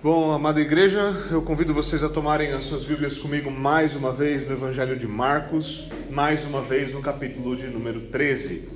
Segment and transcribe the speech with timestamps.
[0.00, 1.00] Bom, amada igreja,
[1.32, 5.06] eu convido vocês a tomarem as suas Bíblias comigo mais uma vez no Evangelho de
[5.06, 8.68] Marcos, mais uma vez no capítulo de número 13.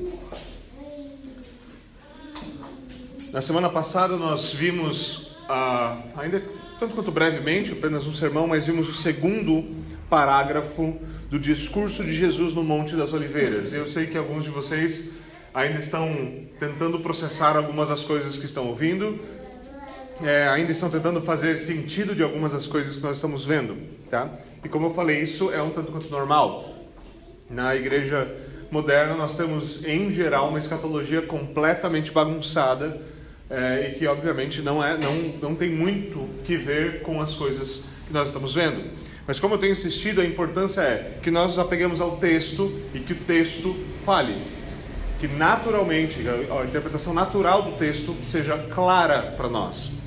[3.33, 6.43] Na semana passada nós vimos, ah, ainda
[6.81, 9.65] tanto quanto brevemente, apenas um sermão, mas vimos o segundo
[10.11, 10.99] parágrafo
[11.31, 13.73] do discurso de Jesus no Monte das Oliveiras.
[13.73, 15.13] Eu sei que alguns de vocês
[15.55, 19.21] ainda estão tentando processar algumas das coisas que estão ouvindo,
[20.21, 23.77] é, ainda estão tentando fazer sentido de algumas das coisas que nós estamos vendo,
[24.11, 24.31] tá?
[24.65, 26.75] E como eu falei, isso é um tanto quanto normal.
[27.49, 28.31] Na igreja
[28.71, 33.01] moderna, nós temos, em geral, uma escatologia completamente bagunçada
[33.51, 37.85] é, e que, obviamente, não, é, não, não tem muito que ver com as coisas
[38.07, 38.83] que nós estamos vendo.
[39.27, 43.01] Mas, como eu tenho insistido, a importância é que nós nos apeguemos ao texto e
[43.01, 44.43] que o texto fale.
[45.21, 50.02] Que naturalmente, a interpretação natural do texto seja clara para nós.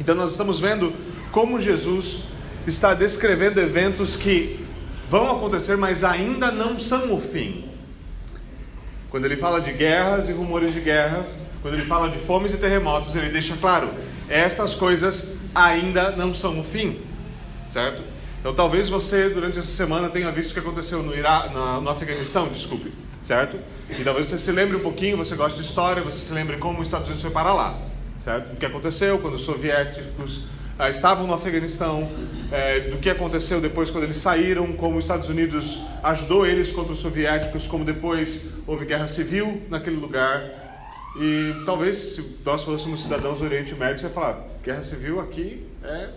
[0.00, 0.94] Então nós estamos vendo
[1.30, 2.22] como Jesus
[2.66, 4.64] está descrevendo eventos que
[5.10, 7.66] vão acontecer, mas ainda não são o fim.
[9.10, 12.56] Quando ele fala de guerras e rumores de guerras, quando ele fala de fomes e
[12.56, 13.90] terremotos, ele deixa claro:
[14.28, 17.00] estas coisas ainda não são o fim,
[17.70, 18.02] certo?
[18.40, 22.48] Então talvez você durante essa semana tenha visto o que aconteceu no, Ira, no, Afeganistão,
[22.48, 22.90] desculpe,
[23.20, 23.58] certo?
[23.90, 26.80] E talvez você se lembre um pouquinho, você gosta de história, você se lembre como
[26.80, 27.89] os Estados Unidos foi para lá
[28.20, 28.50] certo?
[28.50, 30.42] Do que aconteceu quando os soviéticos
[30.78, 32.10] ah, estavam no Afeganistão,
[32.52, 36.92] é, do que aconteceu depois quando eles saíram, como os Estados Unidos ajudou eles contra
[36.92, 40.42] os soviéticos, como depois houve guerra civil naquele lugar.
[41.18, 45.66] E talvez se nós fôssemos cidadãos do Oriente Médio, você ia falar: guerra civil aqui
[45.82, 46.08] é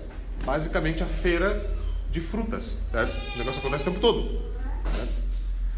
[0.46, 1.70] basicamente a feira
[2.12, 3.18] de frutas, certo?
[3.34, 4.40] O negócio acontece o tempo todo.
[4.96, 5.24] Certo?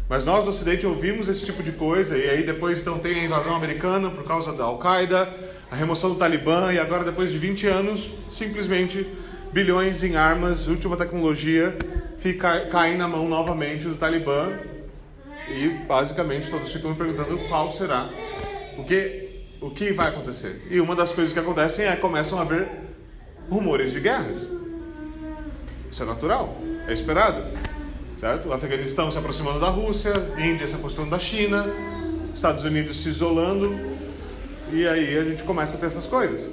[0.08, 3.24] Mas nós do Ocidente ouvimos esse tipo de coisa, e aí depois então tem a
[3.24, 5.28] invasão americana por causa da Al-Qaeda,
[5.70, 9.06] a remoção do Talibã e agora, depois de 20 anos, simplesmente
[9.52, 11.76] bilhões em armas, última tecnologia,
[12.18, 14.52] fica, caem na mão novamente do Talibã
[15.48, 18.10] e basicamente todos ficam me perguntando qual será,
[18.78, 20.66] o que, o que vai acontecer.
[20.70, 22.68] E uma das coisas que acontecem é começam a haver
[23.48, 24.48] rumores de guerras.
[25.90, 26.56] Isso é natural,
[26.86, 27.42] é esperado,
[28.20, 28.48] certo?
[28.48, 31.66] O Afeganistão se aproximando da Rússia, Índia se aproximando da China,
[32.34, 33.95] Estados Unidos se isolando,
[34.72, 36.48] e aí a gente começa a ter essas coisas.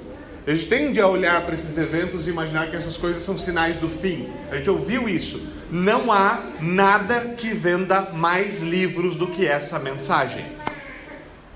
[0.46, 3.78] A gente tende a olhar para esses eventos e imaginar que essas coisas são sinais
[3.78, 4.28] do fim.
[4.50, 5.40] A gente ouviu isso.
[5.70, 10.44] Não há nada que venda mais livros do que essa mensagem.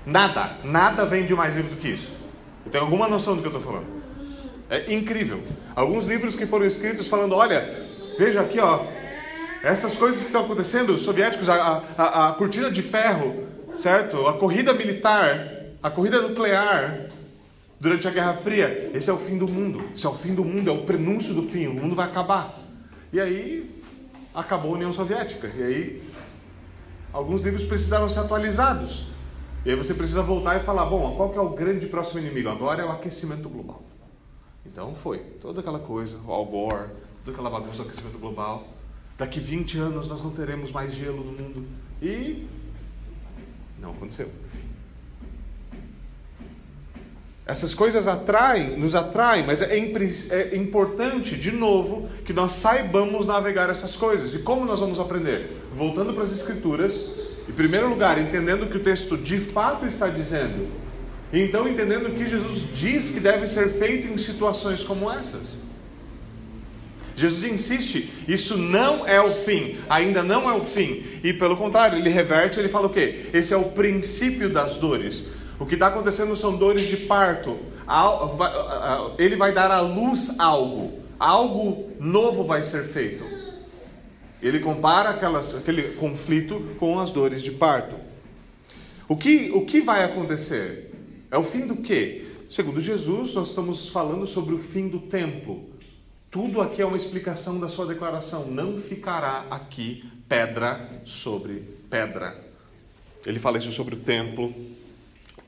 [0.05, 0.57] Nada.
[0.63, 2.11] Nada vende mais livros do que isso.
[2.65, 3.87] Eu tenho alguma noção do que eu estou falando.
[4.69, 5.43] É incrível.
[5.75, 7.87] Alguns livros que foram escritos falando: olha,
[8.17, 8.85] veja aqui, ó,
[9.63, 14.25] essas coisas que estão acontecendo, os soviéticos, a, a, a cortina de ferro, certo?
[14.25, 17.09] A corrida militar, a corrida nuclear
[17.79, 19.83] durante a Guerra Fria, esse é o fim do mundo.
[19.95, 21.67] Esse é o fim do mundo, é o prenúncio do fim.
[21.67, 22.59] O mundo vai acabar.
[23.13, 23.81] E aí
[24.33, 25.47] acabou a União Soviética.
[25.55, 26.03] E aí
[27.13, 29.07] alguns livros precisaram ser atualizados.
[29.65, 32.49] E aí você precisa voltar e falar, bom, qual que é o grande próximo inimigo?
[32.49, 33.81] Agora é o aquecimento global.
[34.65, 36.89] Então foi toda aquela coisa, o Al Gore,
[37.23, 38.67] toda aquela bagunça do aquecimento global.
[39.17, 41.67] Daqui 20 anos nós não teremos mais gelo no mundo.
[42.01, 42.47] E
[43.81, 44.29] não aconteceu.
[47.49, 53.71] Essas coisas atraem, nos atraem, mas é, é, importante, de novo, que nós saibamos navegar
[53.71, 54.35] essas coisas.
[54.35, 55.57] E como nós vamos aprender?
[55.75, 57.09] Voltando para as Escrituras,
[57.49, 60.67] em primeiro lugar, entendendo o que o texto de fato está dizendo.
[61.33, 65.57] E então entendendo o que Jesus diz que deve ser feito em situações como essas.
[67.15, 71.03] Jesus insiste, isso não é o fim, ainda não é o fim.
[71.23, 73.25] E pelo contrário, ele reverte, ele fala o quê?
[73.33, 75.38] Esse é o princípio das dores.
[75.59, 77.57] O que está acontecendo são dores de parto.
[79.17, 80.99] Ele vai dar à luz algo.
[81.19, 83.25] Algo novo vai ser feito.
[84.41, 87.97] Ele compara aquelas, aquele conflito com as dores de parto.
[89.07, 90.93] O que, o que vai acontecer?
[91.29, 92.25] É o fim do quê?
[92.49, 95.65] Segundo Jesus, nós estamos falando sobre o fim do tempo.
[96.31, 98.47] Tudo aqui é uma explicação da sua declaração.
[98.47, 102.47] Não ficará aqui pedra sobre pedra.
[103.25, 104.53] Ele fala isso sobre o templo,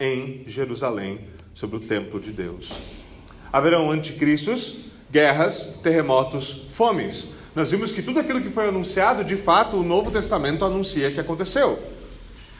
[0.01, 1.19] em Jerusalém
[1.53, 2.73] sobre o templo de Deus.
[3.53, 4.79] Haverão anticristos,
[5.11, 7.35] guerras, terremotos, fomes.
[7.55, 11.19] Nós vimos que tudo aquilo que foi anunciado, de fato, o Novo Testamento anuncia que
[11.19, 11.77] aconteceu.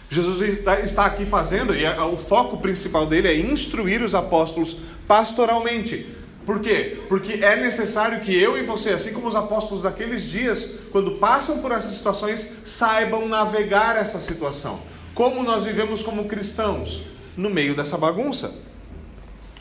[0.10, 4.78] Jesus está aqui fazendo, e o foco principal dele é instruir os apóstolos
[5.08, 6.06] pastoralmente.
[6.46, 7.00] Por quê?
[7.08, 11.60] Porque é necessário que eu e você, assim como os apóstolos daqueles dias, quando passam
[11.60, 14.82] por essas situações, saibam navegar essa situação.
[15.16, 17.02] Como nós vivemos como cristãos?
[17.42, 18.54] No meio dessa bagunça.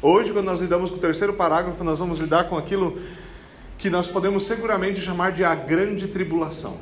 [0.03, 3.00] Hoje, quando nós lidamos com o terceiro parágrafo, nós vamos lidar com aquilo
[3.79, 6.77] que nós podemos seguramente chamar de a grande tribulação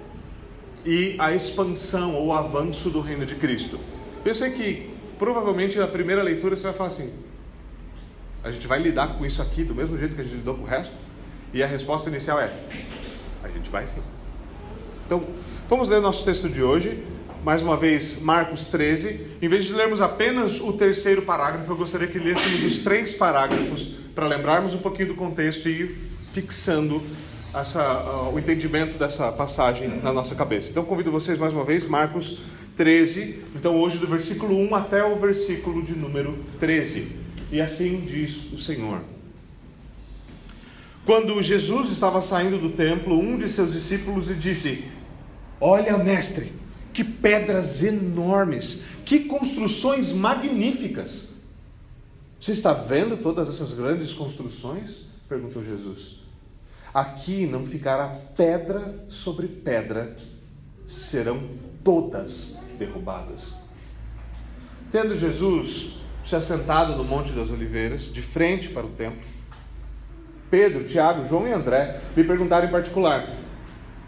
[0.84, 3.78] e a expansão ou avanço do reino de Cristo.
[4.24, 7.12] Eu sei que provavelmente na primeira leitura você vai falar assim:
[8.42, 10.62] a gente vai lidar com isso aqui do mesmo jeito que a gente lidou com
[10.62, 10.94] o resto?
[11.52, 12.52] E a resposta inicial é:
[13.44, 14.02] a gente vai sim.
[15.06, 15.22] Então,
[15.68, 17.02] vamos ler nosso texto de hoje.
[17.44, 19.38] Mais uma vez, Marcos 13.
[19.40, 23.94] Em vez de lermos apenas o terceiro parágrafo, eu gostaria que lêssemos os três parágrafos
[24.14, 25.96] para lembrarmos um pouquinho do contexto e ir
[26.32, 27.00] fixando
[27.54, 30.70] essa, uh, o entendimento dessa passagem na nossa cabeça.
[30.70, 32.40] Então, convido vocês mais uma vez, Marcos
[32.76, 33.44] 13.
[33.54, 37.12] Então, hoje, do versículo 1 até o versículo de número 13.
[37.52, 39.00] E assim diz o Senhor.
[41.06, 44.84] Quando Jesus estava saindo do templo, um de seus discípulos lhe disse:
[45.58, 46.52] Olha, mestre,
[46.98, 51.28] que pedras enormes, que construções magníficas.
[52.40, 55.06] Você está vendo todas essas grandes construções?
[55.28, 56.16] perguntou Jesus.
[56.92, 60.16] Aqui não ficará pedra sobre pedra,
[60.88, 61.50] serão
[61.84, 63.54] todas derrubadas.
[64.90, 69.28] Tendo Jesus se assentado no Monte das Oliveiras, de frente para o templo,
[70.50, 73.36] Pedro, Tiago, João e André lhe perguntaram em particular: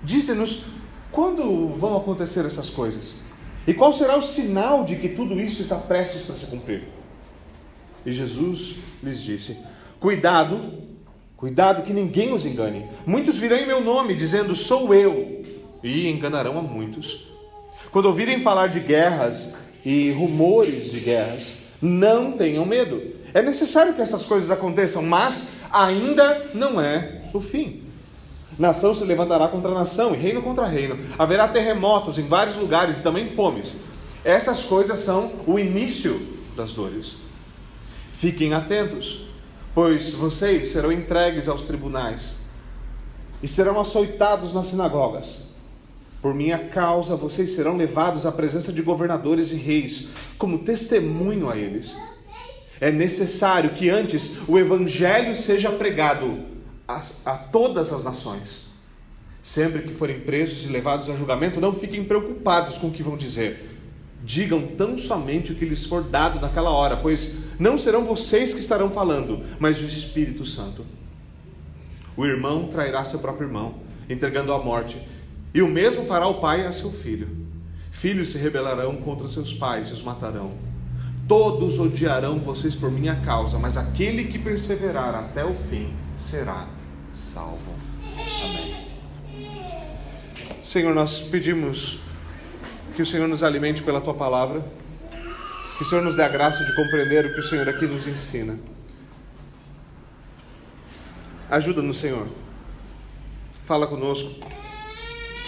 [0.02, 0.79] Dize-nos
[1.12, 3.14] quando vão acontecer essas coisas?
[3.66, 6.84] E qual será o sinal de que tudo isso está prestes para se cumprir?
[8.04, 9.58] E Jesus lhes disse:
[9.98, 10.72] Cuidado,
[11.36, 12.86] cuidado que ninguém os engane.
[13.04, 15.44] Muitos virão em meu nome, dizendo: Sou eu,
[15.82, 17.28] e enganarão a muitos.
[17.90, 23.02] Quando ouvirem falar de guerras e rumores de guerras, não tenham medo.
[23.34, 27.89] É necessário que essas coisas aconteçam, mas ainda não é o fim.
[28.60, 30.98] Nação se levantará contra nação e reino contra reino.
[31.18, 33.80] Haverá terremotos em vários lugares e também fomes.
[34.22, 36.20] Essas coisas são o início
[36.54, 37.22] das dores.
[38.12, 39.28] Fiquem atentos,
[39.74, 42.34] pois vocês serão entregues aos tribunais
[43.42, 45.54] e serão açoitados nas sinagogas.
[46.20, 51.56] Por minha causa, vocês serão levados à presença de governadores e reis, como testemunho a
[51.56, 51.96] eles.
[52.78, 56.59] É necessário que antes o evangelho seja pregado
[56.96, 58.70] a, a todas as nações.
[59.42, 63.16] Sempre que forem presos e levados a julgamento, não fiquem preocupados com o que vão
[63.16, 63.78] dizer.
[64.22, 68.60] Digam tão somente o que lhes for dado naquela hora, pois não serão vocês que
[68.60, 70.84] estarão falando, mas o Espírito Santo.
[72.16, 73.76] O irmão trairá seu próprio irmão,
[74.08, 75.00] entregando à morte,
[75.54, 77.28] e o mesmo fará o pai a seu filho.
[77.90, 80.52] Filhos se rebelarão contra seus pais e os matarão.
[81.26, 86.68] Todos odiarão vocês por minha causa, mas aquele que perseverar até o fim será
[87.20, 87.74] salvo.
[88.44, 88.86] Amém.
[90.64, 92.00] Senhor, nós pedimos
[92.96, 94.64] que o Senhor nos alimente pela tua palavra,
[95.76, 98.06] que o Senhor nos dê a graça de compreender o que o Senhor aqui nos
[98.06, 98.58] ensina.
[101.50, 102.28] Ajuda-nos, Senhor.
[103.64, 104.30] Fala conosco.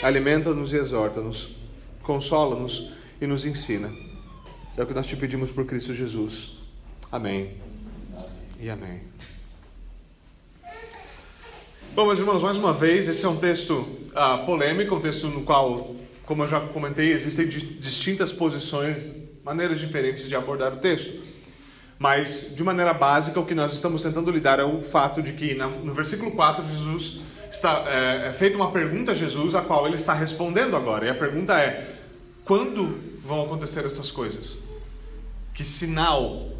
[0.02, 1.56] Alimenta-nos e exorta-nos.
[2.02, 3.92] Consola-nos e nos ensina.
[4.76, 6.58] É o que nós te pedimos por Cristo Jesus.
[7.10, 7.56] Amém.
[8.58, 9.11] E amém.
[11.94, 15.42] Bom, meus irmãos, mais uma vez, esse é um texto ah, polêmico, um texto no
[15.42, 15.94] qual,
[16.24, 19.06] como eu já comentei, existem distintas posições,
[19.44, 21.22] maneiras diferentes de abordar o texto.
[21.98, 25.52] Mas, de maneira básica, o que nós estamos tentando lidar é o fato de que,
[25.54, 27.20] no versículo 4, Jesus
[27.50, 31.04] está é, é feita uma pergunta a Jesus, a qual ele está respondendo agora.
[31.04, 31.94] E a pergunta é:
[32.42, 34.56] quando vão acontecer essas coisas?
[35.52, 36.52] Que sinal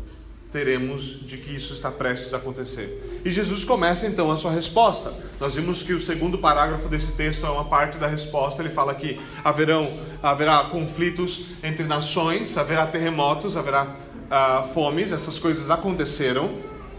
[0.53, 3.21] teremos de que isso está prestes a acontecer.
[3.25, 5.13] E Jesus começa então a sua resposta.
[5.41, 8.61] Nós vimos que o segundo parágrafo desse texto é uma parte da resposta.
[8.61, 9.91] Ele fala que haverão,
[10.23, 13.97] haverá conflitos entre nações, haverá terremotos, haverá
[14.31, 16.51] ah, fomes, essas coisas aconteceram.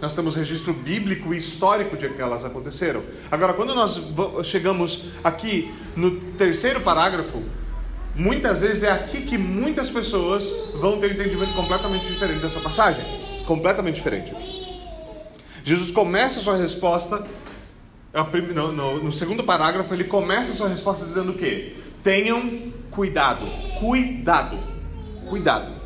[0.01, 3.03] Nós temos registro bíblico e histórico de que elas aconteceram.
[3.31, 4.01] Agora, quando nós
[4.43, 7.41] chegamos aqui no terceiro parágrafo,
[8.15, 13.22] muitas vezes é aqui que muitas pessoas vão ter um entendimento completamente diferente dessa passagem
[13.45, 14.33] completamente diferente.
[15.63, 17.25] Jesus começa a sua resposta,
[18.53, 21.77] no, no, no segundo parágrafo, ele começa a sua resposta dizendo o quê?
[22.03, 23.45] Tenham cuidado,
[23.79, 24.57] cuidado,
[25.29, 25.83] cuidado.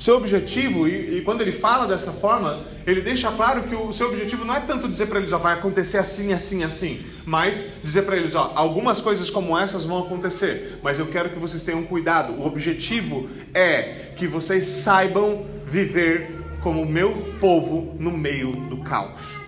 [0.00, 4.08] Seu objetivo, e, e, quando ele fala dessa forma, ele deixa claro que o seu
[4.08, 8.02] objetivo não é tanto dizer para eles, ó, vai acontecer assim, assim, assim, mas dizer
[8.02, 11.82] para eles, ó, algumas coisas como essas vão acontecer, mas eu quero que vocês tenham
[11.82, 12.32] cuidado.
[12.32, 19.38] O objetivo é que vocês saibam viver como o meu povo no meio do caos.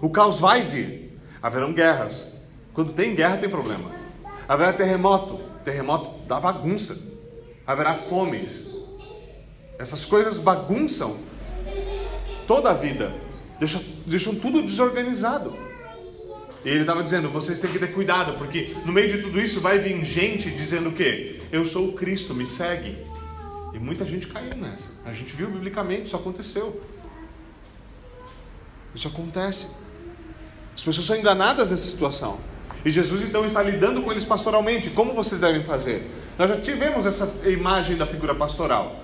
[0.00, 2.34] O caos vai vir, haverão guerras.
[2.72, 3.92] Quando tem guerra, tem problema.
[4.48, 7.14] Haverá terremoto, terremoto dá bagunça.
[7.66, 8.74] Haverá fomes,
[9.78, 11.18] essas coisas bagunçam
[12.46, 13.14] toda a vida,
[13.58, 15.56] deixam, deixam tudo desorganizado.
[16.64, 19.60] E ele estava dizendo: vocês têm que ter cuidado, porque no meio de tudo isso
[19.60, 21.40] vai vir gente dizendo o quê?
[21.50, 22.96] Eu sou o Cristo, me segue.
[23.74, 24.90] E muita gente caiu nessa.
[25.04, 26.80] A gente viu biblicamente, isso aconteceu.
[28.94, 29.66] Isso acontece.
[30.74, 32.38] As pessoas são enganadas nessa situação.
[32.84, 34.90] E Jesus então está lidando com eles pastoralmente.
[34.90, 36.08] Como vocês devem fazer?
[36.38, 39.00] Nós já tivemos essa imagem da figura pastoral.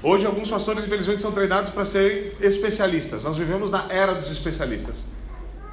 [0.00, 3.24] Hoje, alguns pastores, infelizmente, são treinados para serem especialistas.
[3.24, 5.06] Nós vivemos na era dos especialistas.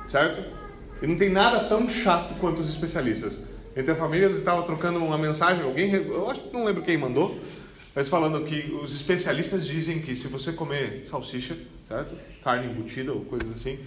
[0.08, 0.44] Certo?
[1.02, 3.40] E não tem nada tão chato quanto os especialistas.
[3.76, 6.98] Entre a família, eles estavam trocando uma mensagem, alguém, eu acho que não lembro quem
[6.98, 7.40] mandou,
[7.96, 11.58] mas falando que os especialistas dizem que se você comer salsicha,
[11.88, 12.16] certo?
[12.44, 13.78] Carne embutida ou coisas assim,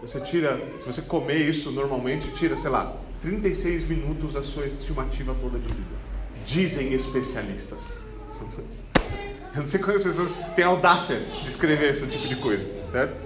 [0.00, 5.34] você tira, se você comer isso normalmente, tira, sei lá, 36 minutos da sua estimativa
[5.40, 5.98] toda de vida.
[6.46, 7.92] Dizem especialistas.
[9.54, 13.16] Eu não sei quantas pessoas têm audácia de escrever esse tipo de coisa, certo?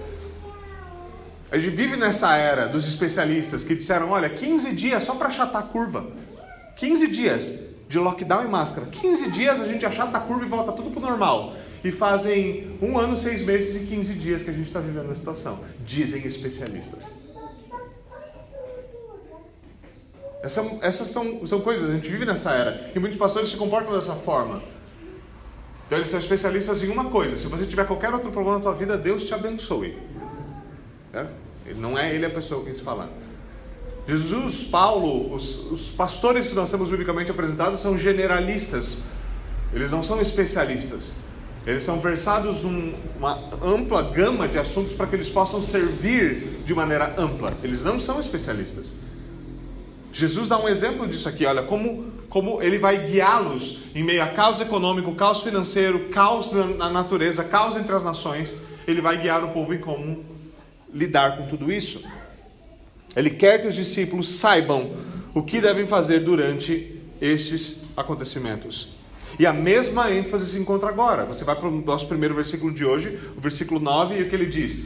[1.51, 5.61] A gente vive nessa era dos especialistas que disseram: olha, 15 dias só para achatar
[5.61, 6.07] a curva.
[6.77, 8.87] 15 dias de lockdown e máscara.
[8.87, 11.53] 15 dias a gente achata a curva e volta tudo para o normal.
[11.83, 15.15] E fazem um ano, seis meses e 15 dias que a gente está vivendo a
[15.15, 15.59] situação.
[15.85, 17.03] Dizem especialistas.
[20.41, 22.91] Essa, essas são, são coisas, a gente vive nessa era.
[22.95, 24.63] E muitos pastores se comportam dessa forma.
[25.85, 27.37] Então eles são especialistas em uma coisa.
[27.37, 29.99] Se você tiver qualquer outro problema na tua vida, Deus te abençoe.
[31.13, 31.27] É?
[31.67, 33.07] Ele não é ele a pessoa que se falar.
[34.07, 39.03] Jesus, Paulo, os, os pastores que nós temos biblicamente apresentados são generalistas.
[39.71, 41.13] Eles não são especialistas.
[41.65, 47.15] Eles são versados numa ampla gama de assuntos para que eles possam servir de maneira
[47.17, 47.53] ampla.
[47.63, 48.95] Eles não são especialistas.
[50.11, 54.27] Jesus dá um exemplo disso aqui, olha, como, como ele vai guiá-los em meio a
[54.27, 58.53] caos econômico, caos financeiro, caos na natureza, caos entre as nações.
[58.85, 60.23] Ele vai guiar o povo em como
[60.93, 62.03] lidar com tudo isso.
[63.15, 64.91] Ele quer que os discípulos saibam
[65.33, 68.89] o que devem fazer durante estes acontecimentos.
[69.39, 71.25] E a mesma ênfase se encontra agora.
[71.25, 74.35] Você vai para o nosso primeiro versículo de hoje, o versículo 9, e o que
[74.35, 74.83] ele diz?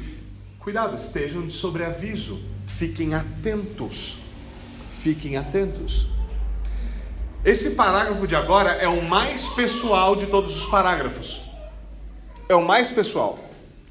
[0.60, 4.17] Cuidado, estejam de sobreaviso, fiquem atentos.
[5.01, 6.07] Fiquem atentos.
[7.46, 11.41] Esse parágrafo de agora é o mais pessoal de todos os parágrafos.
[12.50, 13.39] É o mais pessoal.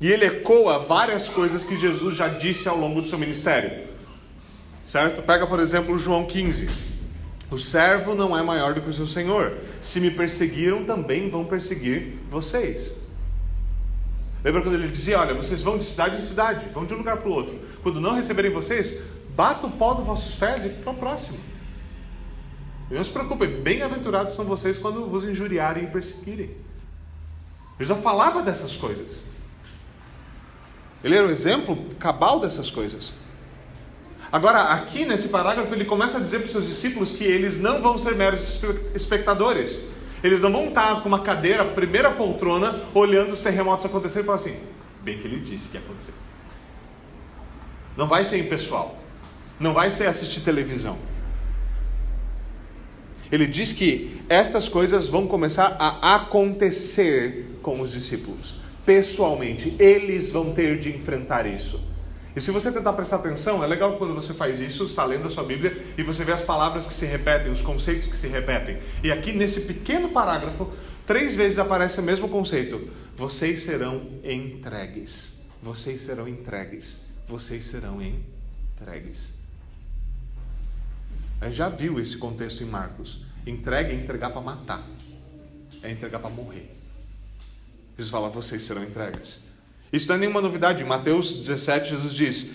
[0.00, 3.96] E ele ecoa várias coisas que Jesus já disse ao longo do seu ministério.
[4.87, 5.21] Certo?
[5.23, 6.69] Pega, por exemplo, João 15.
[7.50, 9.59] O servo não é maior do que o seu senhor.
[9.81, 12.95] Se me perseguiram, também vão perseguir vocês.
[14.45, 17.16] Lembra quando ele dizia: Olha, vocês vão de cidade em cidade, vão de um lugar
[17.16, 17.59] para o outro.
[17.83, 21.38] Quando não receberem vocês, bata o pó dos vossos pés e para o próximo.
[22.88, 26.50] Não se preocupem, bem-aventurados são vocês quando vos injuriarem e perseguirem.
[27.78, 29.25] Ele já falava dessas coisas.
[31.02, 33.14] Ele era o exemplo cabal dessas coisas.
[34.30, 37.80] Agora, aqui nesse parágrafo, ele começa a dizer para os seus discípulos que eles não
[37.80, 38.61] vão ser meros
[38.95, 39.90] espectadores.
[40.23, 44.38] Eles não vão estar com uma cadeira, primeira poltrona, olhando os terremotos acontecer e falar
[44.38, 44.56] assim:
[45.02, 46.12] bem que ele disse que ia acontecer.
[47.97, 48.99] Não vai ser impessoal.
[49.59, 50.99] Não vai ser assistir televisão.
[53.30, 59.75] Ele diz que estas coisas vão começar a acontecer com os discípulos pessoalmente.
[59.78, 61.80] Eles vão ter de enfrentar isso.
[62.37, 65.31] E se você tentar prestar atenção, é legal quando você faz isso, está lendo a
[65.31, 68.78] sua Bíblia e você vê as palavras que se repetem, os conceitos que se repetem.
[69.02, 70.71] E aqui nesse pequeno parágrafo,
[71.07, 75.40] três vezes aparece o mesmo conceito: vocês serão entregues.
[75.62, 76.99] Vocês serão entregues.
[77.26, 79.33] Vocês serão entregues.
[81.40, 83.25] A já viu esse contexto em Marcos.
[83.47, 84.87] Entregue é entregar para matar,
[85.83, 86.71] é entregar para morrer.
[87.97, 89.46] Jesus fala: vocês serão entregues.
[89.97, 90.83] Isso não é nenhuma novidade.
[90.83, 92.50] Em Mateus 17, Jesus diz: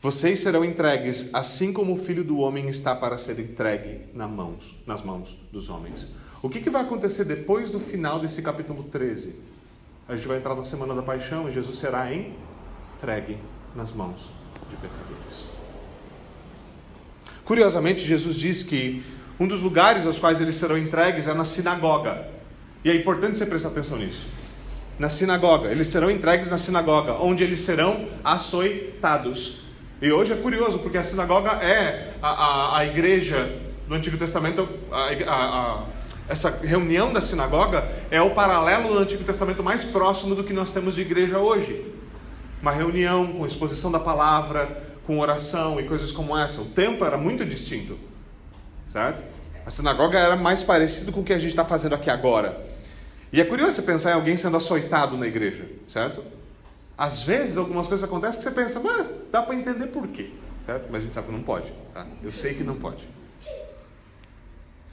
[0.00, 4.74] Vocês serão entregues, assim como o filho do homem está para ser entregue nas mãos,
[4.86, 6.14] nas mãos dos homens.
[6.40, 9.34] O que, que vai acontecer depois do final desse capítulo 13?
[10.08, 13.38] A gente vai entrar na semana da paixão e Jesus será entregue
[13.74, 14.30] nas mãos
[14.70, 15.48] de pecadores.
[17.44, 19.02] Curiosamente, Jesus diz que
[19.40, 22.28] um dos lugares aos quais eles serão entregues é na sinagoga.
[22.84, 24.38] E é importante você prestar atenção nisso
[24.98, 25.70] na sinagoga.
[25.70, 29.60] Eles serão entregues na sinagoga, onde eles serão açoitados.
[30.02, 33.50] E hoje é curioso, porque a sinagoga é a, a, a igreja
[33.86, 35.84] do Antigo Testamento, a,
[36.28, 40.70] essa reunião da sinagoga é o paralelo do Antigo Testamento mais próximo do que nós
[40.70, 41.94] temos de igreja hoje.
[42.60, 46.60] Uma reunião com exposição da palavra, com oração e coisas como essa.
[46.60, 47.96] O templo era muito distinto,
[48.92, 49.22] certo?
[49.64, 52.67] A sinagoga era mais parecido com o que a gente está fazendo aqui agora.
[53.32, 56.22] E é curioso você pensar em alguém sendo açoitado na igreja, certo?
[56.96, 60.30] Às vezes, algumas coisas acontecem que você pensa, mas dá para entender por quê.
[60.66, 60.86] Certo?
[60.90, 61.72] Mas a gente sabe que não pode.
[61.94, 62.06] Tá?
[62.22, 63.06] Eu sei que não pode.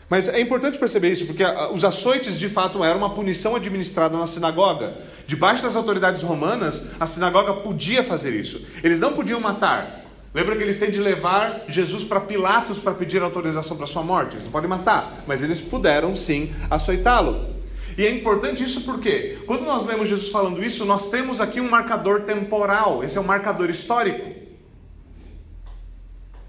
[0.08, 4.28] Mas é importante perceber isso, porque os açoites de fato eram uma punição administrada na
[4.28, 4.96] sinagoga.
[5.26, 8.64] Debaixo das autoridades romanas, a sinagoga podia fazer isso.
[8.84, 10.06] Eles não podiam matar.
[10.32, 14.36] Lembra que eles têm de levar Jesus para Pilatos para pedir autorização para sua morte?
[14.36, 17.55] Eles não podem matar, mas eles puderam sim açoitá-lo.
[17.98, 21.70] E é importante isso porque, quando nós lemos Jesus falando isso, nós temos aqui um
[21.70, 24.36] marcador temporal, esse é um marcador histórico.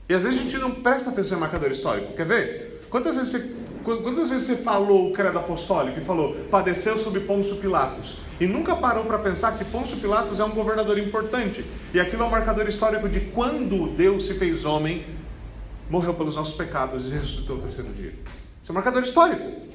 [0.09, 2.15] E às vezes a gente não presta atenção em marcador histórico.
[2.15, 2.87] Quer ver?
[2.91, 7.57] Quantas vezes você, quantas vezes você falou o credo apostólico e falou, padeceu sob Pôncio
[7.57, 8.17] Pilatos?
[8.41, 11.65] E nunca parou para pensar que Pôncio Pilatos é um governador importante.
[11.93, 15.07] E aquilo é um marcador histórico de quando Deus se fez homem,
[15.91, 18.15] morreu pelos nossos pecados e ressuscitou no terceiro dia.
[18.63, 19.66] Isso é um marcador histórico.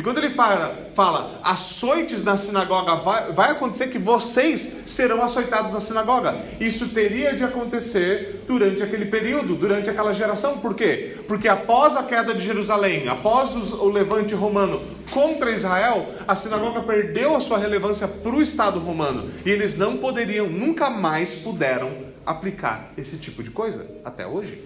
[0.00, 5.74] E quando ele fala, fala açoites na sinagoga, vai, vai acontecer que vocês serão açoitados
[5.74, 6.42] na sinagoga.
[6.58, 10.56] Isso teria de acontecer durante aquele período, durante aquela geração.
[10.56, 11.18] Por quê?
[11.28, 14.80] Porque após a queda de Jerusalém, após o levante romano
[15.10, 19.30] contra Israel, a sinagoga perdeu a sua relevância para o Estado romano.
[19.44, 21.92] E eles não poderiam, nunca mais puderam
[22.24, 24.64] aplicar esse tipo de coisa, até hoje.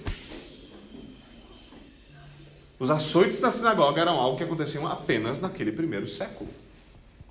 [2.79, 6.51] Os açoites da sinagoga eram algo que aconteciam apenas naquele primeiro século.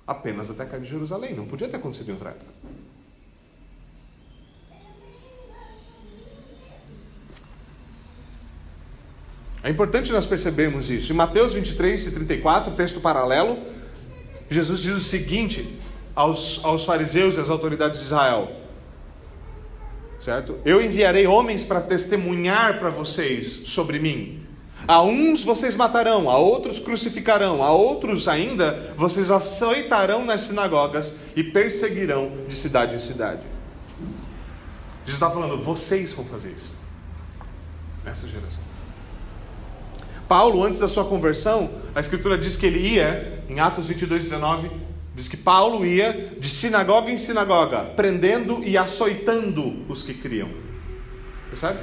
[0.06, 1.34] Apenas até cair de Jerusalém.
[1.34, 2.46] Não podia ter acontecido em outra época.
[9.62, 11.10] É importante nós percebermos isso.
[11.10, 13.58] Em Mateus 23 e 34, texto paralelo,
[14.50, 15.78] Jesus diz o seguinte
[16.14, 18.52] aos, aos fariseus e às autoridades de Israel:
[20.20, 20.58] Certo?
[20.66, 24.46] Eu enviarei homens para testemunhar para vocês sobre mim.
[24.86, 31.42] A uns vocês matarão, a outros crucificarão, a outros ainda vocês aceitarão nas sinagogas e
[31.42, 33.42] perseguirão de cidade em cidade.
[35.06, 36.72] Jesus está falando, vocês vão fazer isso.
[38.04, 38.62] Nessa geração.
[40.28, 44.70] Paulo, antes da sua conversão, a Escritura diz que ele ia, em Atos 22, 19,
[45.14, 50.50] diz que Paulo ia de sinagoga em sinagoga, prendendo e açoitando os que criam.
[51.50, 51.78] Percebe?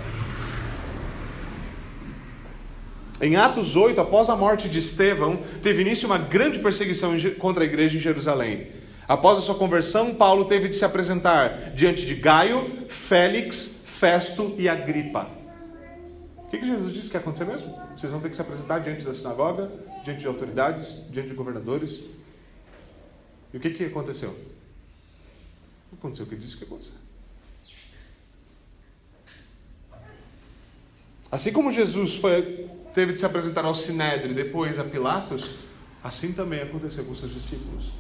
[3.22, 7.68] Em Atos 8, após a morte de Estevão, teve início uma grande perseguição contra a
[7.68, 8.72] igreja em Jerusalém.
[9.08, 14.68] Após a sua conversão, Paulo teve de se apresentar diante de Gaio, Félix, Festo e
[14.68, 15.30] Agripa.
[16.38, 17.80] O que, Jesus disse que ia acontecer mesmo?
[17.96, 19.72] Vocês vão ter que se apresentar diante da sinagoga,
[20.04, 22.02] diante de autoridades, diante de governadores.
[23.54, 24.36] E o que, que aconteceu?
[25.94, 26.94] Aconteceu o que ele disse que ia acontecer.
[31.32, 35.52] Assim como Jesus foi teve de se apresentar ao Sinédrio depois a Pilatos,
[36.04, 37.92] assim também aconteceu com seus discípulos.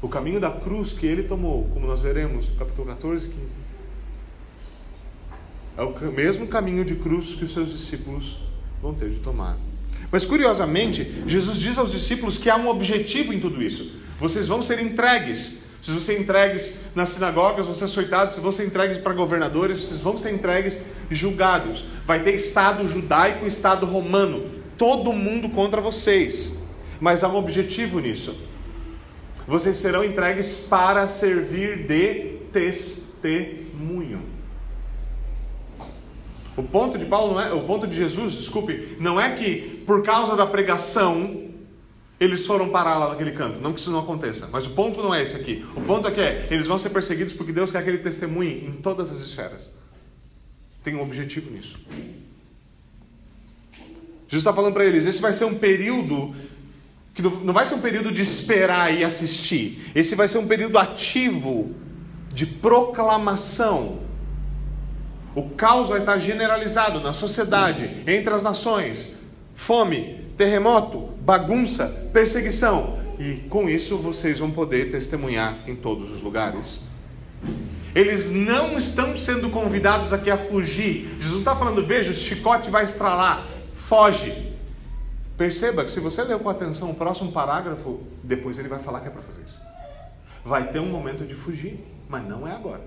[0.00, 3.42] O caminho da cruz que ele tomou, como nós veremos no capítulo 14 e 15,
[5.76, 8.38] é o mesmo caminho de cruz que os seus discípulos
[8.80, 9.56] vão ter de tomar.
[10.10, 13.92] Mas curiosamente, Jesus diz aos discípulos que há um objetivo em tudo isso.
[14.18, 15.65] Vocês vão ser entregues.
[15.82, 19.84] Se vão ser entregues nas sinagogas, vão ser açoitados, se vão ser entregues para governadores,
[19.84, 20.76] vocês vão ser entregues
[21.10, 21.84] julgados.
[22.04, 24.50] Vai ter Estado judaico e Estado romano.
[24.76, 26.52] Todo mundo contra vocês.
[27.00, 28.36] Mas há um objetivo nisso.
[29.46, 34.22] Vocês serão entregues para servir de testemunho.
[36.56, 40.02] O ponto de Paulo não é, o ponto de Jesus, desculpe, não é que por
[40.02, 41.45] causa da pregação
[42.18, 43.60] eles foram parar lá naquele canto.
[43.60, 45.64] Não que isso não aconteça, mas o ponto não é esse aqui.
[45.76, 48.66] O ponto é que é, eles vão ser perseguidos porque Deus quer que ele testemunhe
[48.66, 49.70] em todas as esferas
[50.86, 51.76] tem um objetivo nisso.
[54.28, 56.32] Jesus está falando para eles: esse vai ser um período
[57.12, 59.90] que não vai ser um período de esperar e assistir.
[59.96, 61.74] Esse vai ser um período ativo
[62.32, 64.00] de proclamação.
[65.34, 69.16] O caos vai estar generalizado na sociedade, entre as nações.
[69.56, 72.98] Fome, terremoto, bagunça, perseguição.
[73.18, 76.82] E com isso vocês vão poder testemunhar em todos os lugares.
[77.94, 81.08] Eles não estão sendo convidados aqui a fugir.
[81.16, 83.46] Jesus não está falando, veja, o chicote vai estralar.
[83.74, 84.54] Foge.
[85.38, 89.08] Perceba que se você ler com atenção o próximo parágrafo, depois ele vai falar que
[89.08, 89.58] é para fazer isso.
[90.44, 92.82] Vai ter um momento de fugir, mas não é agora.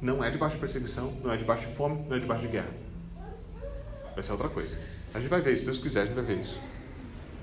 [0.00, 2.70] Não é debaixo de perseguição, não é debaixo de fome, não é debaixo de guerra.
[4.14, 4.78] Vai ser outra coisa.
[5.14, 6.58] A gente vai ver, se Deus quiser, a gente vai ver isso.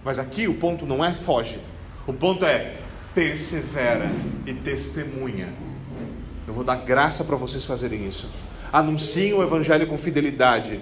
[0.03, 1.59] Mas aqui o ponto não é foge.
[2.07, 2.77] O ponto é
[3.13, 4.09] persevera
[4.45, 5.49] e testemunha
[6.49, 8.27] eu vou dar graça para vocês fazerem isso.
[8.73, 10.79] Anunciem o Evangelho com fidelidade.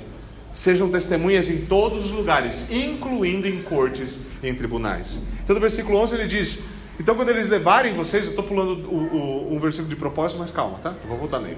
[0.54, 5.22] Sejam testemunhas em todos os lugares, incluindo em cortes e em tribunais.
[5.44, 6.64] Então, no versículo 11 ele diz:
[6.98, 10.52] Então, quando eles levarem vocês, eu estou pulando o, o, um versículo de propósito, mas
[10.52, 10.96] calma, tá?
[11.04, 11.58] Eu vou voltar nele.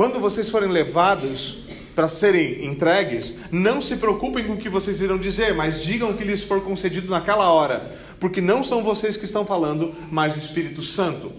[0.00, 1.58] Quando vocês forem levados
[1.94, 6.16] para serem entregues, não se preocupem com o que vocês irão dizer, mas digam o
[6.16, 10.38] que lhes for concedido naquela hora, porque não são vocês que estão falando, mas o
[10.38, 11.30] Espírito Santo.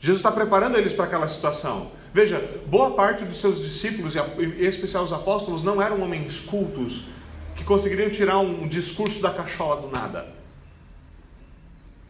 [0.00, 1.92] Jesus está preparando eles para aquela situação.
[2.12, 7.02] Veja, boa parte dos seus discípulos, em especial os apóstolos, não eram homens cultos
[7.54, 10.26] que conseguiriam tirar um discurso da cachola do nada.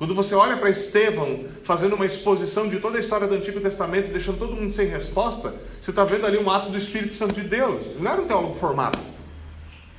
[0.05, 4.13] Quando você olha para Estevão fazendo uma exposição de toda a história do Antigo Testamento,
[4.13, 7.49] deixando todo mundo sem resposta, você está vendo ali um ato do Espírito Santo de
[7.49, 7.87] Deus.
[7.99, 8.99] Não era um teólogo formado.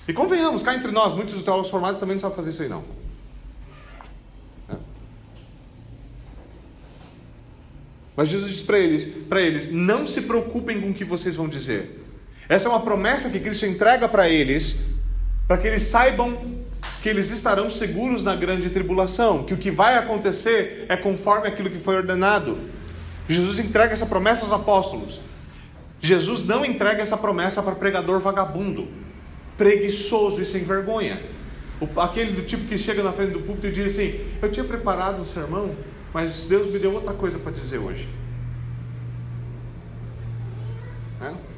[0.08, 2.84] E convenhamos, cá entre nós, muitos teólogos formados também não sabem fazer isso aí não.
[4.70, 4.76] É.
[8.16, 11.50] Mas Jesus diz para eles, para eles, não se preocupem com o que vocês vão
[11.50, 12.06] dizer.
[12.48, 14.86] Essa é uma promessa que Cristo entrega para eles,
[15.48, 16.55] para que eles saibam
[17.06, 21.70] que eles estarão seguros na grande tribulação, que o que vai acontecer é conforme aquilo
[21.70, 22.58] que foi ordenado.
[23.30, 25.20] Jesus entrega essa promessa aos apóstolos.
[26.02, 28.88] Jesus não entrega essa promessa para pregador vagabundo,
[29.56, 31.22] preguiçoso e sem vergonha.
[31.98, 35.22] aquele do tipo que chega na frente do púlpito e diz assim: Eu tinha preparado
[35.22, 35.76] um sermão,
[36.12, 38.10] mas Deus me deu outra coisa para dizer hoje.
[41.22, 41.55] É?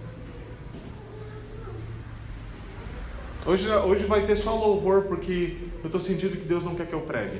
[3.48, 6.94] Hoje, hoje vai ter só louvor porque eu estou sentindo que Deus não quer que
[6.94, 7.40] eu pregue.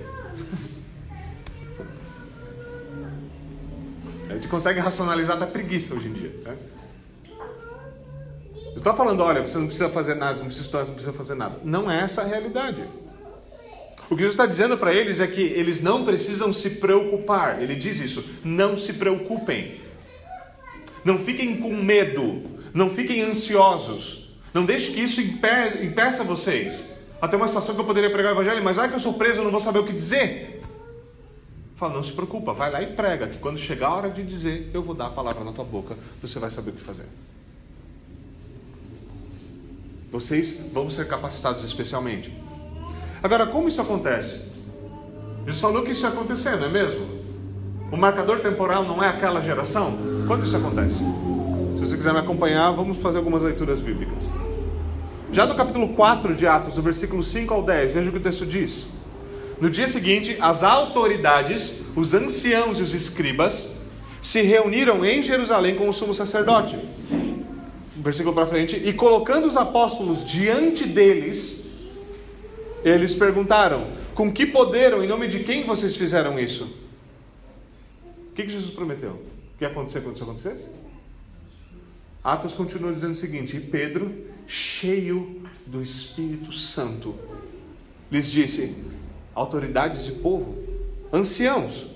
[4.30, 6.34] A gente consegue racionalizar até preguiça hoje em dia.
[6.46, 6.56] Né?
[8.72, 10.96] Eu estou falando, olha, você não precisa fazer nada, você não precisa estudar, você não
[10.96, 11.60] precisa fazer nada.
[11.66, 12.86] Não é essa a realidade.
[14.10, 17.62] O que Jesus está dizendo para eles é que eles não precisam se preocupar.
[17.62, 18.24] Ele diz isso.
[18.46, 19.82] Não se preocupem.
[21.04, 22.44] Não fiquem com medo.
[22.74, 24.27] Não fiquem ansiosos.
[24.54, 26.98] Não deixe que isso impeça vocês.
[27.22, 29.40] Até uma situação que eu poderia pregar o evangelho, mas vai que eu sou preso,
[29.40, 30.64] eu não vou saber o que dizer.
[31.76, 34.72] Fala, não se preocupa, vai lá e prega, que quando chegar a hora de dizer,
[34.74, 37.06] eu vou dar a palavra na tua boca, você vai saber o que fazer.
[40.12, 42.34] Vocês vão ser capacitados especialmente.
[43.22, 44.52] Agora, como isso acontece?
[45.46, 47.06] Jesus falou que isso ia acontecer, não é mesmo?
[47.92, 49.98] O marcador temporal não é aquela geração?
[50.28, 51.02] Quando isso acontece?
[51.88, 54.26] Você quiser me acompanhar, vamos fazer algumas leituras bíblicas.
[55.32, 58.22] Já no capítulo 4 de Atos, do versículo 5 ao 10, veja o que o
[58.22, 58.88] texto diz.
[59.62, 63.78] No dia seguinte, as autoridades, os anciãos e os escribas,
[64.22, 66.78] se reuniram em Jerusalém com o sumo sacerdote.
[67.96, 68.76] Versículo para frente.
[68.76, 71.72] E colocando os apóstolos diante deles,
[72.84, 76.66] eles perguntaram: Com que poder em nome de quem vocês fizeram isso?
[78.30, 79.12] O que, que Jesus prometeu?
[79.12, 80.66] O que ia acontecer quando isso acontecesse?
[82.28, 84.14] Atos continua dizendo o seguinte: E Pedro
[84.46, 87.16] cheio do Espírito Santo,
[88.12, 88.84] lhes disse:
[89.34, 90.62] autoridades de povo,
[91.14, 91.88] anciãos,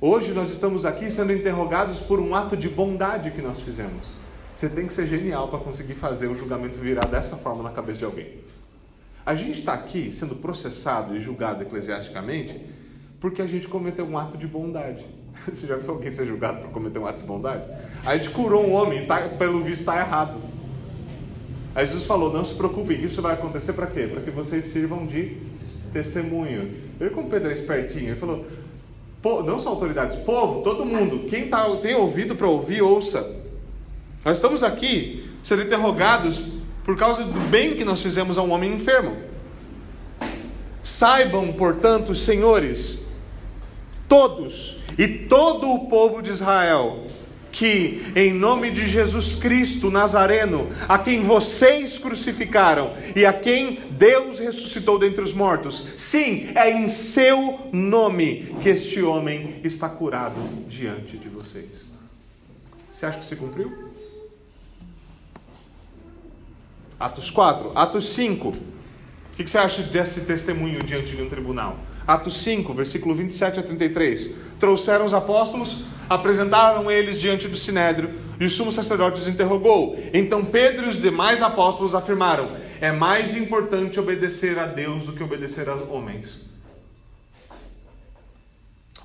[0.00, 4.12] hoje nós estamos aqui sendo interrogados por um ato de bondade que nós fizemos.
[4.54, 7.98] Você tem que ser genial para conseguir fazer o julgamento virar dessa forma na cabeça
[7.98, 8.38] de alguém.
[9.26, 12.56] A gente está aqui sendo processado e julgado eclesiasticamente
[13.18, 15.04] porque a gente cometeu um ato de bondade.
[15.52, 17.64] Você já viu alguém ser julgado por cometer um ato de bondade?
[18.04, 20.40] A gente curou um homem, tá, pelo visto está errado.
[21.74, 24.06] Aí Jesus falou: não se preocupem, isso vai acontecer para quê?
[24.06, 25.36] Para que vocês sirvam de
[25.92, 26.74] testemunho.
[27.00, 28.46] Ele, como Pedro é espertinho, ele falou:
[29.44, 33.38] não só autoridades, povo, todo mundo, quem tá, tem ouvido para ouvir, ouça.
[34.24, 36.42] Nós estamos aqui sendo interrogados
[36.84, 39.16] por causa do bem que nós fizemos a um homem enfermo.
[40.82, 43.06] Saibam, portanto, senhores,
[44.08, 47.06] todos e todo o povo de Israel,
[47.52, 54.38] que, em nome de Jesus Cristo Nazareno, a quem vocês crucificaram e a quem Deus
[54.38, 61.16] ressuscitou dentre os mortos, sim, é em seu nome que este homem está curado diante
[61.16, 61.88] de vocês.
[62.90, 63.90] Você acha que se cumpriu?
[66.98, 68.48] Atos 4, Atos 5.
[68.48, 68.54] O
[69.34, 71.78] que você acha desse testemunho diante de um tribunal?
[72.10, 74.30] Atos 5, versículo 27 a 33.
[74.58, 79.96] Trouxeram os apóstolos, apresentaram eles diante do sinédrio, e o sumo sacerdote os interrogou.
[80.12, 85.22] Então Pedro e os demais apóstolos afirmaram: É mais importante obedecer a Deus do que
[85.22, 86.50] obedecer a homens.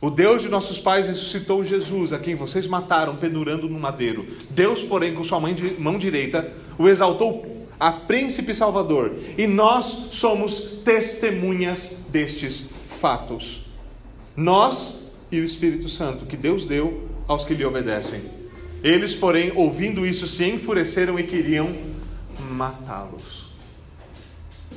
[0.02, 4.26] O Deus de nossos pais ressuscitou Jesus, a quem vocês mataram pendurando no madeiro.
[4.50, 12.04] Deus, porém, com sua mão direita, o exaltou a príncipe salvador, e nós somos testemunhas
[12.10, 12.74] destes
[13.06, 13.68] fatos.
[14.36, 18.20] Nós e o Espírito Santo, que Deus deu aos que lhe obedecem.
[18.82, 21.72] Eles, porém, ouvindo isso, se enfureceram e queriam
[22.50, 23.54] matá-los.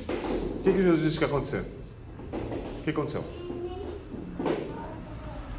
[0.07, 1.65] O que, que Jesus disse que ia acontecer?
[2.79, 3.23] O que aconteceu?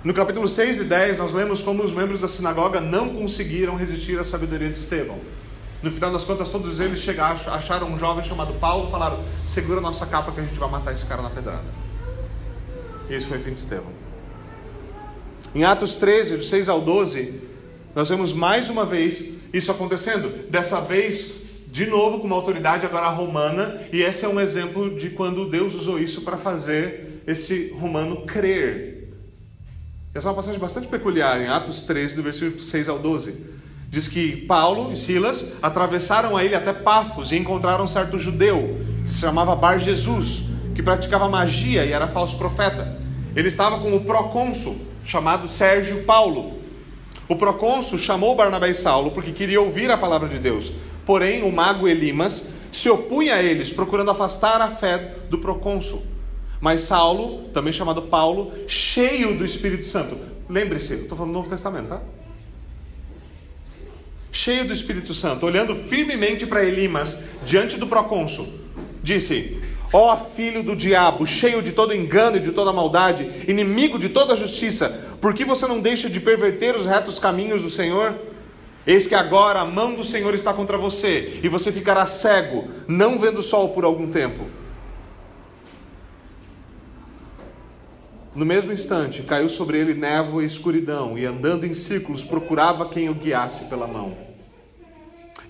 [0.05, 4.17] No capítulo 6 e 10, nós lemos como os membros da sinagoga não conseguiram resistir
[4.17, 5.19] à sabedoria de Estevão.
[5.83, 9.81] No final das contas, todos eles chegaram, acharam um jovem chamado Paulo e falaram: segura
[9.81, 11.90] nossa capa que a gente vai matar esse cara na pedrada.
[13.11, 13.93] E esse foi o fim de Estevão.
[15.55, 17.41] Em Atos 13, do 6 ao 12,
[17.95, 20.49] nós vemos mais uma vez isso acontecendo.
[20.49, 21.33] Dessa vez,
[21.67, 25.75] de novo, com uma autoridade agora romana, e esse é um exemplo de quando Deus
[25.75, 29.01] usou isso para fazer esse romano crer
[30.13, 33.33] essa é uma passagem bastante peculiar em Atos 13, do versículo 6 ao 12.
[33.89, 38.81] Diz que Paulo e Silas atravessaram a ilha até Pafos e encontraram um certo judeu
[39.07, 40.43] que se chamava Bar Jesus,
[40.81, 42.99] que praticava magia e era falso profeta.
[43.37, 46.59] Ele estava com o procônsul chamado Sérgio Paulo.
[47.29, 50.73] O procônsul chamou Barnabé e Saulo porque queria ouvir a palavra de Deus.
[51.05, 56.03] Porém, o mago Elimas se opunha a eles, procurando afastar a fé do procônsul.
[56.61, 60.17] Mas Saulo, também chamado Paulo, cheio do Espírito Santo.
[60.49, 62.01] Lembre-se, estou falando do Novo Testamento, tá?
[64.33, 68.49] Cheio do Espírito Santo, olhando firmemente para Elimas, diante do procônsul,
[69.03, 69.61] disse:
[69.93, 74.37] Ó filho do diabo, cheio de todo engano e de toda maldade, inimigo de toda
[74.37, 74.89] justiça,
[75.21, 78.17] por que você não deixa de perverter os retos caminhos do Senhor?
[78.87, 83.19] Eis que agora a mão do Senhor está contra você, e você ficará cego, não
[83.19, 84.47] vendo o sol por algum tempo.
[88.33, 93.09] No mesmo instante, caiu sobre ele névoa e escuridão, e andando em círculos, procurava quem
[93.09, 94.30] o guiasse pela mão.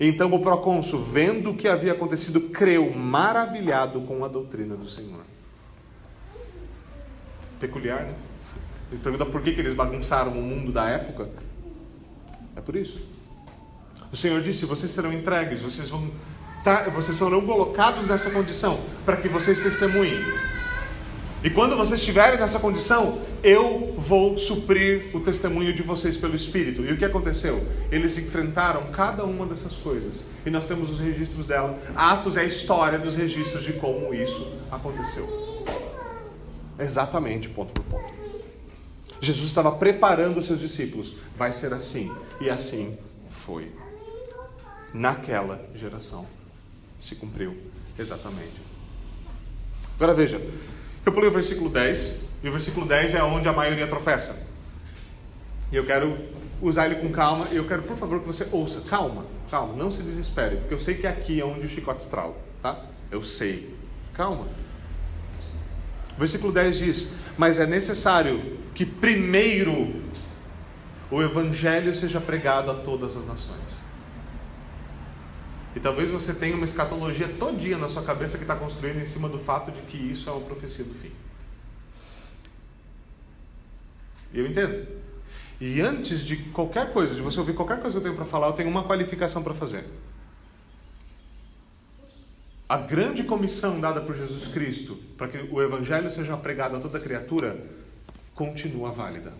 [0.03, 5.21] Então o procônsul, vendo o que havia acontecido, creu, maravilhado com a doutrina do Senhor.
[7.59, 8.15] Peculiar, né?
[8.91, 11.29] Ele pergunta por que, que eles bagunçaram o mundo da época.
[12.55, 12.99] É por isso.
[14.11, 16.09] O Senhor disse: vocês serão entregues, vocês vão,
[16.63, 20.19] tá, vocês serão colocados nessa condição para que vocês testemunhem.
[21.43, 26.85] E quando vocês estiverem nessa condição, eu vou suprir o testemunho de vocês pelo Espírito.
[26.85, 27.65] E o que aconteceu?
[27.91, 30.23] Eles enfrentaram cada uma dessas coisas.
[30.45, 31.79] E nós temos os registros dela.
[31.95, 35.65] Atos é a história dos registros de como isso aconteceu.
[36.77, 38.13] Exatamente, ponto por ponto.
[39.19, 41.15] Jesus estava preparando os seus discípulos.
[41.35, 42.11] Vai ser assim.
[42.39, 42.95] E assim
[43.31, 43.71] foi.
[44.93, 46.27] Naquela geração
[46.99, 47.57] se cumpriu
[47.97, 48.61] exatamente.
[49.95, 50.41] Agora veja,
[51.05, 54.35] eu pulei o versículo 10, e o versículo 10 é onde a maioria tropeça.
[55.71, 56.17] E eu quero
[56.61, 58.81] usar ele com calma, e eu quero, por favor, que você ouça.
[58.81, 62.35] Calma, calma, não se desespere, porque eu sei que aqui é onde o chicote estrala,
[62.61, 62.85] tá?
[63.09, 63.75] Eu sei.
[64.13, 64.47] Calma.
[66.15, 70.01] O versículo 10 diz: Mas é necessário que primeiro
[71.09, 73.81] o evangelho seja pregado a todas as nações.
[75.75, 79.29] E talvez você tenha uma escatologia todinha na sua cabeça que está construindo em cima
[79.29, 81.11] do fato de que isso é uma profecia do fim.
[84.33, 84.87] E eu entendo.
[85.59, 88.47] E antes de qualquer coisa, de você ouvir qualquer coisa que eu tenho para falar,
[88.47, 89.85] eu tenho uma qualificação para fazer.
[92.67, 96.99] A grande comissão dada por Jesus Cristo para que o Evangelho seja pregado a toda
[96.99, 97.63] criatura
[98.33, 99.33] continua válida.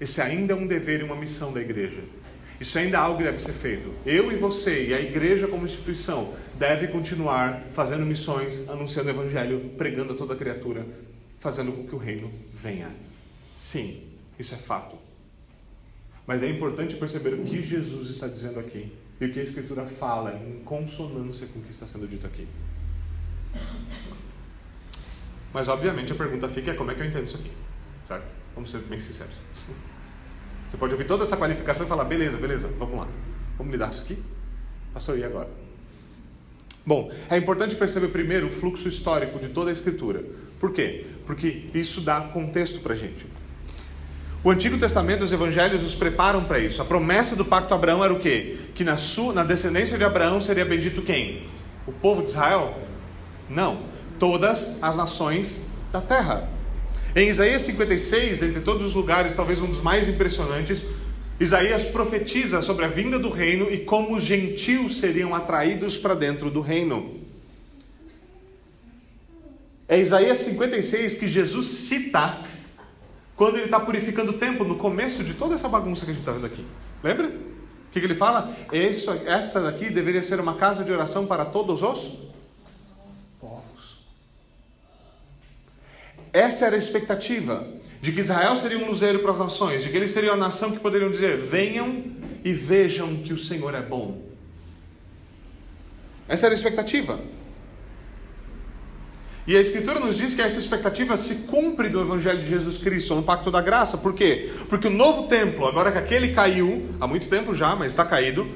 [0.00, 2.02] Esse ainda é um dever e uma missão da igreja.
[2.60, 3.92] Isso ainda é algo que deve ser feito.
[4.04, 9.72] Eu e você e a igreja como instituição deve continuar fazendo missões, anunciando o evangelho,
[9.76, 10.86] pregando a toda criatura,
[11.38, 12.90] fazendo com que o reino venha.
[13.56, 14.02] Sim,
[14.38, 14.96] isso é fato.
[16.26, 19.84] Mas é importante perceber o que Jesus está dizendo aqui e o que a Escritura
[19.86, 22.48] fala em consonância com o que está sendo dito aqui.
[25.52, 27.50] Mas obviamente a pergunta fica é como é que eu entendo isso aqui,
[28.06, 28.26] certo?
[28.54, 29.34] Vamos ser bem sinceros.
[30.68, 33.08] Você pode ouvir toda essa qualificação e falar: beleza, beleza, vamos lá,
[33.56, 34.18] vamos lidar com isso aqui?
[34.92, 35.48] Pastor, e agora?
[36.84, 40.22] Bom, é importante perceber primeiro o fluxo histórico de toda a Escritura.
[40.60, 41.06] Por quê?
[41.26, 43.26] Porque isso dá contexto para a gente.
[44.44, 46.80] O Antigo Testamento e os Evangelhos nos preparam para isso.
[46.80, 48.58] A promessa do pacto Abraão era o quê?
[48.74, 51.48] Que na, sua, na descendência de Abraão seria bendito quem?
[51.84, 52.78] O povo de Israel?
[53.50, 53.80] Não.
[54.20, 56.48] Todas as nações da terra.
[57.16, 60.84] Em Isaías 56, dentre todos os lugares, talvez um dos mais impressionantes,
[61.40, 66.50] Isaías profetiza sobre a vinda do reino e como os gentios seriam atraídos para dentro
[66.50, 67.14] do reino.
[69.88, 72.42] É Isaías 56 que Jesus cita
[73.34, 76.22] quando ele está purificando o templo, no começo de toda essa bagunça que a gente
[76.22, 76.66] está vendo aqui.
[77.02, 77.28] Lembra?
[77.28, 78.54] O que, que ele fala?
[79.24, 82.26] Esta daqui deveria ser uma casa de oração para todos os
[86.36, 87.66] Essa era a expectativa
[88.02, 90.70] de que Israel seria um luzeiro para as nações, de que eles seriam a nação
[90.70, 92.04] que poderiam dizer: venham
[92.44, 94.22] e vejam que o Senhor é bom.
[96.28, 97.18] Essa era a expectativa.
[99.46, 103.14] E a Escritura nos diz que essa expectativa se cumpre do Evangelho de Jesus Cristo,
[103.14, 103.96] no Pacto da Graça.
[103.96, 104.50] Por quê?
[104.68, 108.46] Porque o novo templo, agora que aquele caiu, há muito tempo já, mas está caído,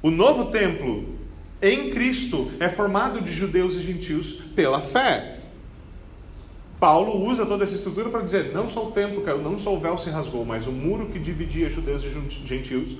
[0.00, 1.18] o novo templo
[1.60, 5.41] em Cristo é formado de judeus e gentios pela fé.
[6.82, 9.78] Paulo usa toda essa estrutura para dizer: não só o templo caiu, não só o
[9.78, 12.10] véu se rasgou, mas o muro que dividia judeus e
[12.44, 12.96] gentios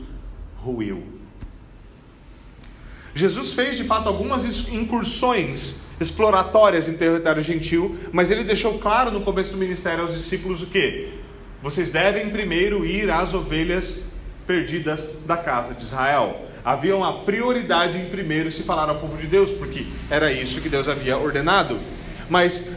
[0.55, 1.03] ruiu.
[3.13, 9.23] Jesus fez de fato algumas incursões exploratórias em território gentil, mas ele deixou claro no
[9.23, 11.15] começo do ministério aos discípulos o que?
[11.61, 14.13] Vocês devem primeiro ir às ovelhas
[14.47, 16.41] perdidas da casa de Israel.
[16.65, 20.69] Havia uma prioridade em primeiro se falar ao povo de Deus, porque era isso que
[20.69, 21.81] Deus havia ordenado.
[22.31, 22.71] Mas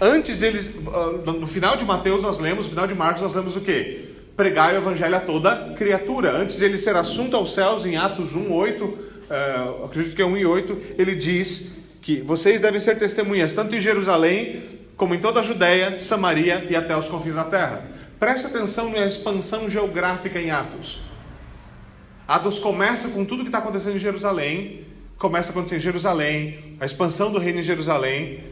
[0.00, 3.56] antes deles, ah, no final de Mateus nós lemos, no final de Marcos nós lemos
[3.56, 4.08] o que?
[4.36, 6.32] Pregar o evangelho a toda criatura.
[6.32, 10.36] Antes dele ser assunto aos céus, em Atos 1, 8, uh, acredito que é 1
[10.38, 14.62] e 8, ele diz que vocês devem ser testemunhas tanto em Jerusalém,
[14.96, 17.84] como em toda a Judéia, Samaria e até os confins da terra.
[18.18, 21.00] Preste atenção na expansão geográfica em Atos.
[22.28, 24.86] Atos começa com tudo que está acontecendo em Jerusalém,
[25.18, 28.44] começa a acontecer em Jerusalém, a expansão do reino em Jerusalém,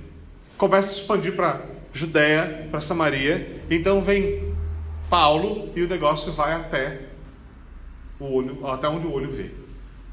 [0.58, 4.52] começa a se expandir para Judéia, para Samaria, então vem
[5.08, 7.00] Paulo e o negócio vai até
[8.20, 9.50] o olho, até onde o olho vê.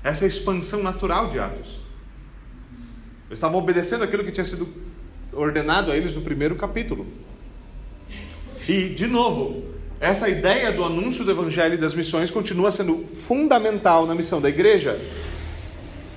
[0.04, 1.80] Essa é a expansão natural de Atos.
[3.28, 4.72] Eles estavam obedecendo aquilo que tinha sido
[5.34, 7.08] ordenado a eles no primeiro capítulo.
[8.68, 9.64] E, de novo,
[10.00, 14.50] essa ideia do anúncio do evangelho e das missões continua sendo fundamental na missão da
[14.50, 15.00] igreja.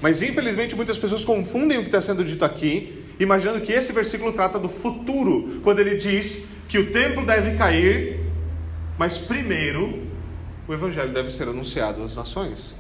[0.03, 4.33] Mas, infelizmente, muitas pessoas confundem o que está sendo dito aqui, imaginando que esse versículo
[4.33, 8.21] trata do futuro, quando ele diz que o templo deve cair,
[8.99, 10.07] mas primeiro
[10.67, 12.75] o evangelho deve ser anunciado às nações.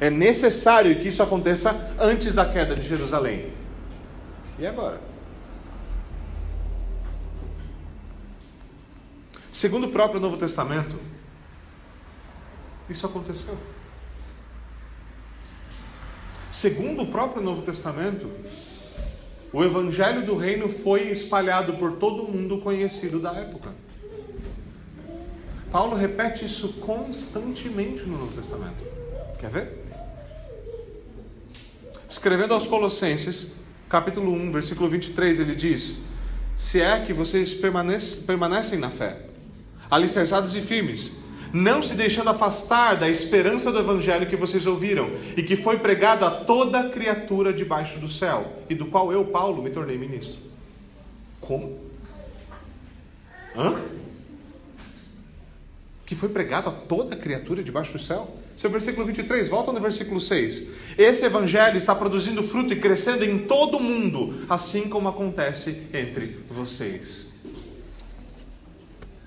[0.00, 3.52] É necessário que isso aconteça antes da queda de Jerusalém.
[4.58, 5.00] E agora?
[9.52, 10.98] Segundo o próprio Novo Testamento,
[12.88, 13.58] isso aconteceu.
[16.50, 18.30] Segundo o próprio Novo Testamento,
[19.52, 23.70] o evangelho do reino foi espalhado por todo mundo conhecido da época.
[25.72, 28.84] Paulo repete isso constantemente no Novo Testamento.
[29.38, 29.80] Quer ver?
[32.08, 33.54] Escrevendo aos Colossenses,
[33.88, 35.98] capítulo 1, versículo 23, ele diz:
[36.56, 39.26] Se é que vocês permanecem na fé,
[39.88, 41.19] alicerçados e firmes,
[41.52, 46.24] não se deixando afastar da esperança do evangelho que vocês ouviram e que foi pregado
[46.24, 50.38] a toda criatura debaixo do céu, e do qual eu, Paulo, me tornei ministro.
[51.40, 51.78] Como?
[53.56, 53.80] Hã?
[56.06, 58.36] Que foi pregado a toda criatura debaixo do céu?
[58.56, 60.68] Esse é versículo 23, volta no versículo 6.
[60.98, 66.40] Esse evangelho está produzindo fruto e crescendo em todo o mundo, assim como acontece entre
[66.50, 67.28] vocês.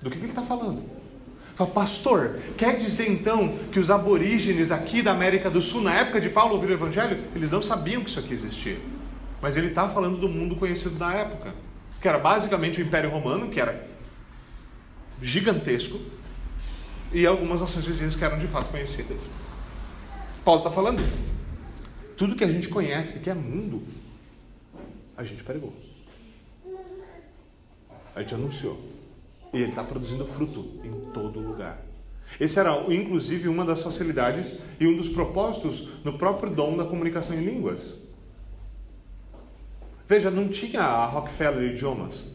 [0.00, 0.84] Do que, que ele está falando?
[1.54, 6.20] Fala, pastor, quer dizer então que os aborígenes aqui da América do Sul, na época
[6.20, 7.24] de Paulo, ouviram o evangelho?
[7.34, 8.76] Eles não sabiam que isso aqui existia.
[9.40, 11.54] Mas ele está falando do mundo conhecido da época,
[12.00, 13.86] que era basicamente o Império Romano, que era
[15.22, 16.00] gigantesco,
[17.12, 19.30] e algumas nações vizinhas que eram de fato conhecidas.
[20.44, 21.00] Paulo está falando,
[22.16, 23.84] tudo que a gente conhece, que é mundo,
[25.16, 25.72] a gente pregou.
[28.16, 28.93] A gente anunciou.
[29.54, 31.80] E ele está produzindo fruto em todo lugar.
[32.38, 37.36] Esse era, inclusive, uma das facilidades e um dos propósitos no próprio dom da comunicação
[37.36, 38.02] em línguas.
[40.08, 42.34] Veja, não tinha a Rockefeller Idiomas,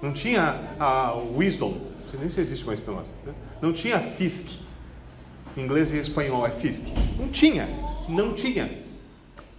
[0.00, 3.08] não tinha a Wisdom, não sei nem se existe mais esse.
[3.24, 3.32] Né?
[3.60, 4.58] Não tinha FISC.
[5.56, 6.84] Inglês e espanhol é FISC.
[7.18, 7.68] Não tinha.
[8.08, 8.84] Não tinha.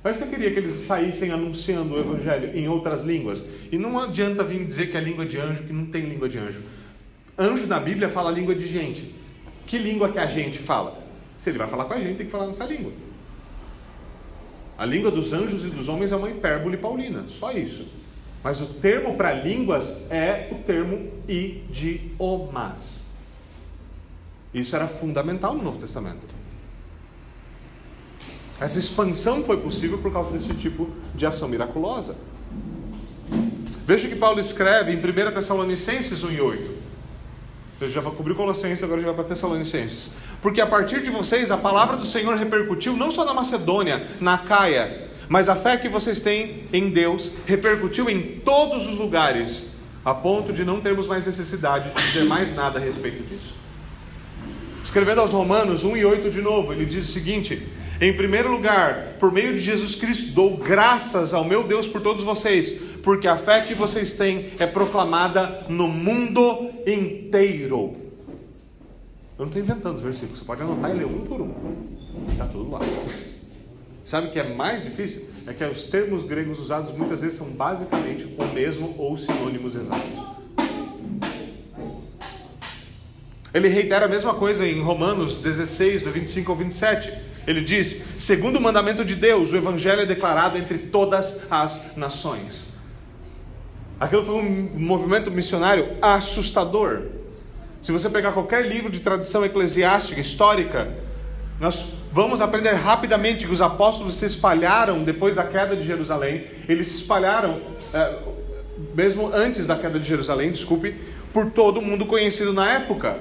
[0.03, 3.43] Mas você queria que eles saíssem anunciando o evangelho em outras línguas.
[3.71, 6.37] E não adianta vir dizer que é língua de anjo, que não tem língua de
[6.37, 6.61] anjo.
[7.37, 9.13] Anjo na Bíblia fala língua de gente.
[9.67, 11.03] Que língua que a gente fala?
[11.37, 12.91] Se ele vai falar com a gente, tem que falar nessa língua.
[14.77, 17.87] A língua dos anjos e dos homens é uma hipérbole paulina, só isso.
[18.43, 23.03] Mas o termo para línguas é o termo idiomas.
[24.53, 26.35] Isso era fundamental no Novo Testamento.
[28.59, 32.15] Essa expansão foi possível por causa desse tipo de ação miraculosa.
[33.85, 36.29] Veja que Paulo escreve em 1 Tessalonicenses 1
[37.75, 37.81] 8.
[37.81, 40.09] Eu já vou cobrir Colossenses, agora já vai para Tessalonicenses.
[40.41, 44.37] Porque a partir de vocês a palavra do Senhor repercutiu não só na Macedônia, na
[44.37, 49.73] Caia, mas a fé que vocês têm em Deus repercutiu em todos os lugares,
[50.03, 53.53] a ponto de não termos mais necessidade de dizer mais nada a respeito disso.
[54.83, 57.67] Escrevendo aos Romanos 1 e 8 de novo, ele diz o seguinte:
[57.99, 62.23] Em primeiro lugar, por meio de Jesus Cristo, dou graças ao meu Deus por todos
[62.25, 67.95] vocês, porque a fé que vocês têm é proclamada no mundo inteiro.
[69.37, 71.53] Eu não estou inventando os versículos, você pode anotar e ler um por um.
[72.29, 72.79] Está tudo lá.
[74.03, 75.29] Sabe o que é mais difícil?
[75.47, 80.35] É que os termos gregos usados muitas vezes são basicamente o mesmo ou sinônimos exatos.
[83.53, 87.24] Ele reitera a mesma coisa em Romanos 16, do 25 ao 27.
[87.47, 92.67] Ele diz: segundo o mandamento de Deus, o evangelho é declarado entre todas as nações.
[93.99, 97.03] Aquilo foi um movimento missionário assustador.
[97.81, 100.91] Se você pegar qualquer livro de tradição eclesiástica, histórica,
[101.59, 106.47] nós vamos aprender rapidamente que os apóstolos se espalharam depois da queda de Jerusalém.
[106.67, 107.61] Eles se espalharam,
[107.93, 108.17] é,
[108.93, 110.95] mesmo antes da queda de Jerusalém, desculpe,
[111.31, 113.19] por todo o mundo conhecido na época.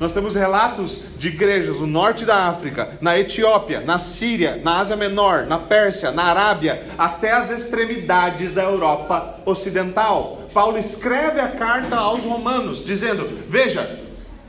[0.00, 4.96] Nós temos relatos de igrejas no norte da África, na Etiópia, na Síria, na Ásia
[4.96, 10.48] Menor, na Pérsia, na Arábia, até as extremidades da Europa Ocidental.
[10.54, 14.00] Paulo escreve a carta aos romanos, dizendo: Veja,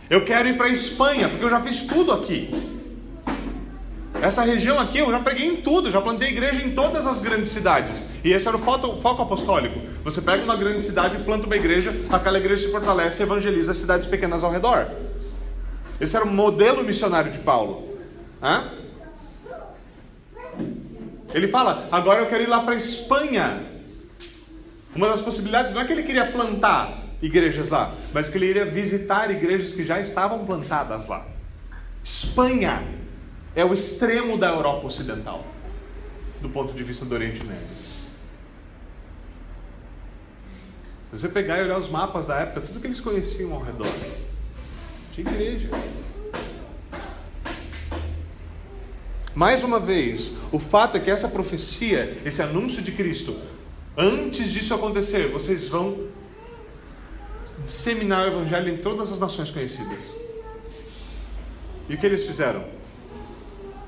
[0.09, 2.49] eu quero ir para a Espanha, porque eu já fiz tudo aqui.
[4.21, 7.49] Essa região aqui eu já peguei em tudo, já plantei igreja em todas as grandes
[7.49, 8.01] cidades.
[8.23, 9.81] E esse era o foco, foco apostólico.
[10.05, 13.79] Você pega uma grande cidade, planta uma igreja, aquela igreja se fortalece e evangeliza as
[13.79, 14.87] cidades pequenas ao redor.
[16.01, 17.95] Esse era o modelo missionário de Paulo.
[18.41, 18.71] Hã?
[21.31, 23.63] Ele fala: agora eu quero ir lá para a Espanha.
[24.95, 28.65] Uma das possibilidades não é que ele queria plantar igrejas lá, mas que ele iria
[28.65, 31.23] visitar igrejas que já estavam plantadas lá.
[32.03, 32.83] Espanha
[33.55, 35.45] é o extremo da Europa Ocidental,
[36.41, 37.67] do ponto de vista do Oriente Médio.
[41.11, 43.87] Se você pegar e olhar os mapas da época, tudo que eles conheciam ao redor
[45.11, 45.69] de igreja.
[49.33, 53.37] Mais uma vez, o fato é que essa profecia, esse anúncio de Cristo,
[53.97, 56.07] antes disso acontecer, vocês vão
[57.63, 59.99] disseminar o evangelho em todas as nações conhecidas.
[61.87, 62.63] E o que eles fizeram?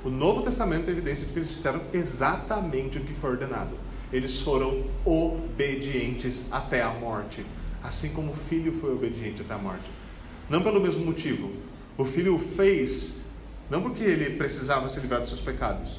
[0.03, 3.77] O Novo Testamento é evidência de que eles fizeram exatamente o que foi ordenado.
[4.11, 7.45] Eles foram obedientes até a morte,
[7.81, 10.02] assim como o filho foi obediente até a morte.
[10.49, 11.51] Não pelo mesmo motivo.
[11.97, 13.23] O filho o fez
[13.69, 15.97] não porque ele precisava se livrar dos seus pecados,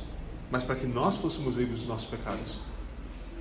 [0.51, 2.59] mas para que nós fôssemos livres dos nossos pecados.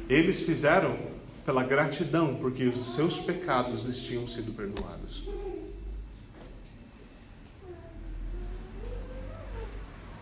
[0.09, 0.97] Eles fizeram
[1.45, 5.23] pela gratidão, porque os seus pecados lhes tinham sido perdoados.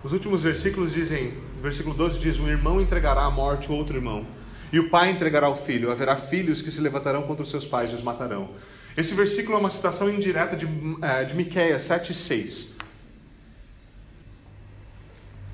[0.03, 4.25] Os últimos versículos dizem, versículo 12 diz: Um irmão entregará à morte outro irmão,
[4.73, 5.91] e o pai entregará ao filho.
[5.91, 8.49] Haverá filhos que se levantarão contra os seus pais e os matarão.
[8.95, 12.71] Esse versículo é uma citação indireta de, uh, de Miqueias 7,6.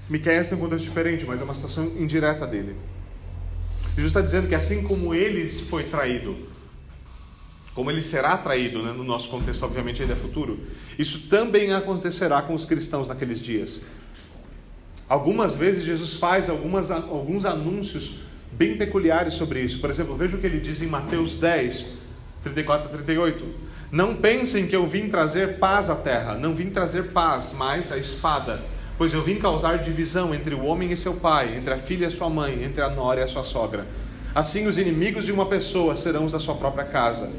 [0.10, 2.76] Miqueias tem um contexto diferente, mas é uma citação indireta dele.
[3.96, 6.36] Jesus está dizendo que assim como ele foi traído,
[7.74, 10.60] como ele será traído, né, no nosso contexto, obviamente, ainda é futuro,
[10.98, 13.82] isso também acontecerá com os cristãos naqueles dias.
[15.10, 18.20] Algumas vezes Jesus faz algumas, alguns anúncios
[18.52, 19.80] bem peculiares sobre isso.
[19.80, 21.98] Por exemplo, veja o que ele diz em Mateus 10,
[22.48, 23.46] 34 a 38.
[23.92, 27.98] Não pensem que eu vim trazer paz à terra, não vim trazer paz, mas a
[27.98, 28.62] espada.
[28.98, 32.12] Pois eu vim causar divisão entre o homem e seu pai, entre a filha e
[32.12, 33.86] sua mãe, entre a nora e a sua sogra.
[34.34, 37.30] Assim, os inimigos de uma pessoa serão os da sua própria casa.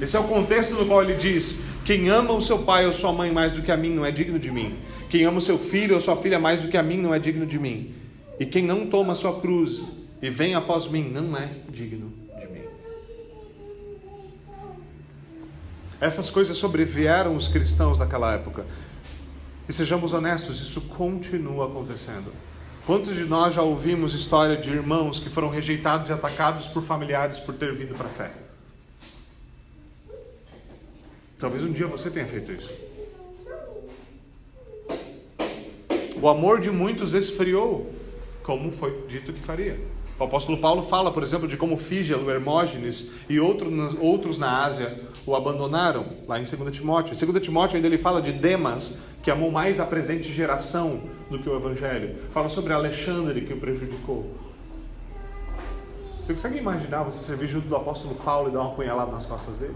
[0.00, 3.12] Esse é o contexto no qual ele diz: Quem ama o seu pai ou sua
[3.12, 4.76] mãe mais do que a mim não é digno de mim.
[5.08, 7.18] Quem ama o seu filho ou sua filha mais do que a mim não é
[7.18, 7.94] digno de mim.
[8.38, 9.80] E quem não toma a sua cruz
[10.20, 12.21] e vem após mim não é digno
[16.02, 18.66] Essas coisas sobrevieram os cristãos daquela época.
[19.68, 22.32] E sejamos honestos, isso continua acontecendo.
[22.84, 27.38] Quantos de nós já ouvimos história de irmãos que foram rejeitados e atacados por familiares
[27.38, 28.32] por ter vindo para a fé?
[31.38, 32.72] Talvez um dia você tenha feito isso.
[36.20, 37.94] O amor de muitos esfriou,
[38.42, 39.78] como foi dito que faria.
[40.18, 45.11] O apóstolo Paulo fala, por exemplo, de como Fígelo, Hermógenes e outros, outros na Ásia
[45.26, 47.14] o abandonaram, lá em 2 Timóteo.
[47.14, 51.38] Em 2 Timóteo ainda ele fala de Demas, que amou mais a presente geração do
[51.38, 52.16] que o Evangelho.
[52.30, 54.30] Fala sobre Alexandre, que o prejudicou.
[56.20, 59.56] Você consegue imaginar você servir junto do apóstolo Paulo e dar uma punhalada nas costas
[59.56, 59.74] dele?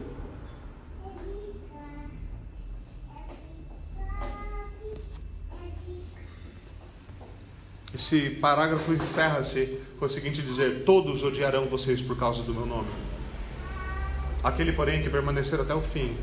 [7.94, 12.88] Esse parágrafo encerra-se com o seguinte dizer: Todos odiarão vocês por causa do meu nome.
[14.46, 16.16] Aquele, porém, que permanecer até o fim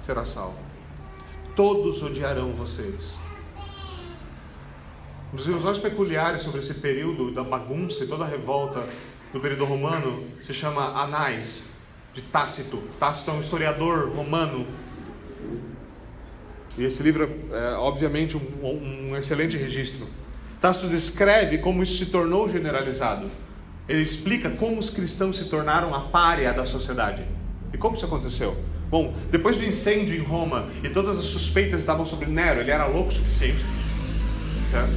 [0.00, 0.56] será salvo.
[1.54, 3.14] Todos odiarão vocês.
[5.30, 8.88] Um dos livros mais peculiares sobre esse período da bagunça e toda a revolta
[9.34, 11.64] do período romano se chama Anais,
[12.14, 12.82] de Tácito.
[12.98, 14.66] Tácito é um historiador romano.
[16.78, 20.06] E esse livro é, obviamente, um, um excelente registro.
[20.58, 23.30] Tácito descreve como isso se tornou generalizado.
[23.88, 27.22] Ele explica como os cristãos se tornaram a párea da sociedade.
[27.72, 28.56] E como isso aconteceu?
[28.88, 32.86] Bom, depois do incêndio em Roma e todas as suspeitas estavam sobre Nero, ele era
[32.86, 33.64] louco o suficiente,
[34.70, 34.92] certo?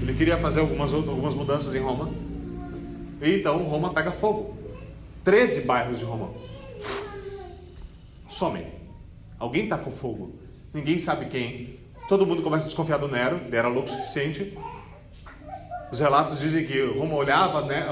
[0.00, 2.10] Ele queria fazer algumas, algumas mudanças em Roma.
[3.20, 4.56] E então Roma pega fogo.
[5.22, 6.30] Treze bairros de Roma
[8.40, 8.66] somem.
[9.38, 10.34] Alguém está com fogo.
[10.72, 11.78] Ninguém sabe quem.
[12.08, 13.40] Todo mundo começa a desconfiar do Nero.
[13.46, 14.56] Ele era louco o suficiente.
[15.90, 17.86] Os relatos dizem que Roma olhava, né,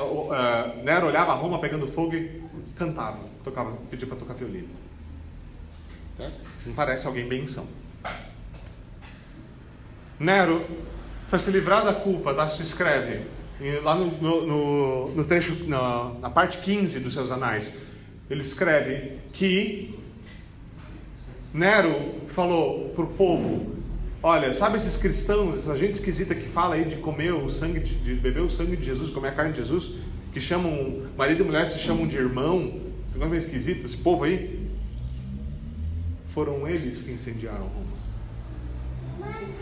[0.82, 2.42] Nero olhava Roma pegando fogo e
[2.76, 4.68] cantava, tocava, pedia para tocar violino.
[6.64, 7.66] Não parece alguém bem são.
[10.18, 10.64] Nero,
[11.30, 12.46] para se livrar da culpa, tá?
[12.48, 13.22] se escreve
[13.82, 14.06] lá no,
[14.46, 17.78] no, no trecho, na, na parte 15 dos seus anais,
[18.30, 19.98] ele escreve que
[21.52, 23.77] Nero falou para o povo:
[24.20, 27.94] Olha, sabe esses cristãos, essa gente esquisita que fala aí de comer o sangue, de,
[27.94, 29.90] de beber o sangue de Jesus, comer a carne de Jesus,
[30.32, 34.24] que chamam, marido e mulher se chamam de irmão, esse negócio meio esquisito, esse povo
[34.24, 34.68] aí,
[36.28, 37.98] foram eles que incendiaram Roma.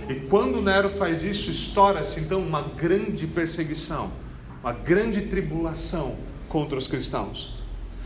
[0.09, 4.11] E quando Nero faz isso, estoura-se então uma grande perseguição,
[4.63, 6.17] uma grande tribulação
[6.49, 7.57] contra os cristãos.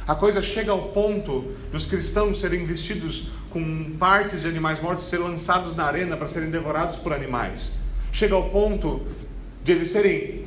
[0.07, 5.19] A coisa chega ao ponto dos cristãos serem vestidos com partes de animais mortos, ser
[5.19, 7.73] lançados na arena para serem devorados por animais.
[8.13, 9.07] Chega ao ponto
[9.63, 10.47] de eles serem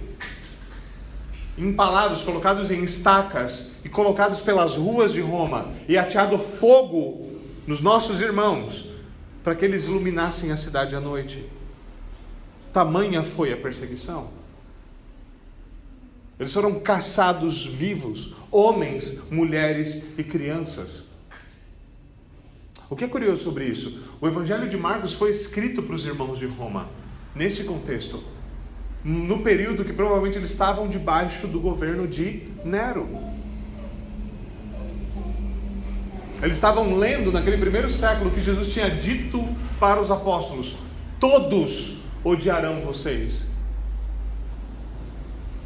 [1.58, 8.22] empalados, colocados em estacas e colocados pelas ruas de Roma e ateado fogo nos nossos
[8.22, 8.90] irmãos
[9.44, 11.46] para que eles iluminassem a cidade à noite.
[12.72, 14.30] Tamanha foi a perseguição.
[16.40, 21.04] Eles foram caçados vivos, homens, mulheres e crianças.
[22.94, 24.04] O que é curioso sobre isso?
[24.22, 26.90] O Evangelho de Marcos foi escrito para os irmãos de Roma,
[27.34, 28.24] nesse contexto,
[29.04, 33.10] no período que provavelmente eles estavam debaixo do governo de Nero.
[36.40, 39.44] Eles estavam lendo naquele primeiro século que Jesus tinha dito
[39.80, 40.76] para os apóstolos:
[41.20, 43.52] Todos odiarão vocês.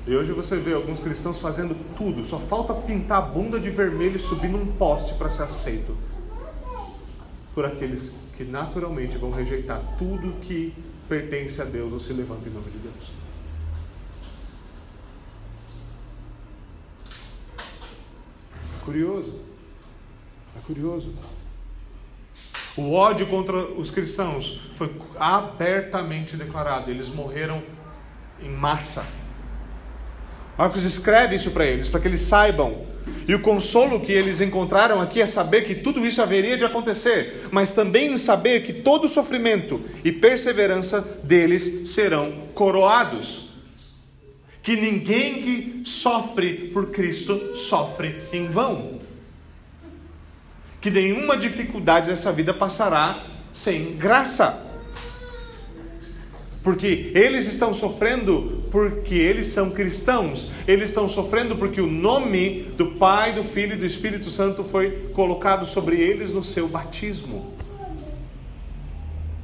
[0.07, 4.15] E hoje você vê alguns cristãos fazendo tudo, só falta pintar a bunda de vermelho
[4.15, 5.93] e subir num poste para ser aceito
[7.57, 10.75] por aqueles que naturalmente vão rejeitar tudo que
[11.09, 13.11] pertence a Deus ou se levanta em nome de Deus.
[18.75, 19.41] É curioso.
[20.55, 21.11] É curioso.
[22.77, 26.91] O ódio contra os cristãos foi abertamente declarado.
[26.91, 27.59] Eles morreram
[28.39, 29.03] em massa.
[30.57, 32.85] Marcos escreve isso para eles, para que eles saibam.
[33.27, 37.47] E o consolo que eles encontraram aqui é saber que tudo isso haveria de acontecer,
[37.51, 43.47] mas também em saber que todo sofrimento e perseverança deles serão coroados.
[44.63, 48.99] Que ninguém que sofre por Cristo sofre em vão.
[50.81, 54.66] Que nenhuma dificuldade dessa vida passará sem graça
[56.67, 62.87] porque eles estão sofrendo porque eles são cristãos, eles estão sofrendo porque o nome do
[62.87, 67.53] Pai, do Filho e do Espírito Santo foi colocado sobre eles no seu batismo.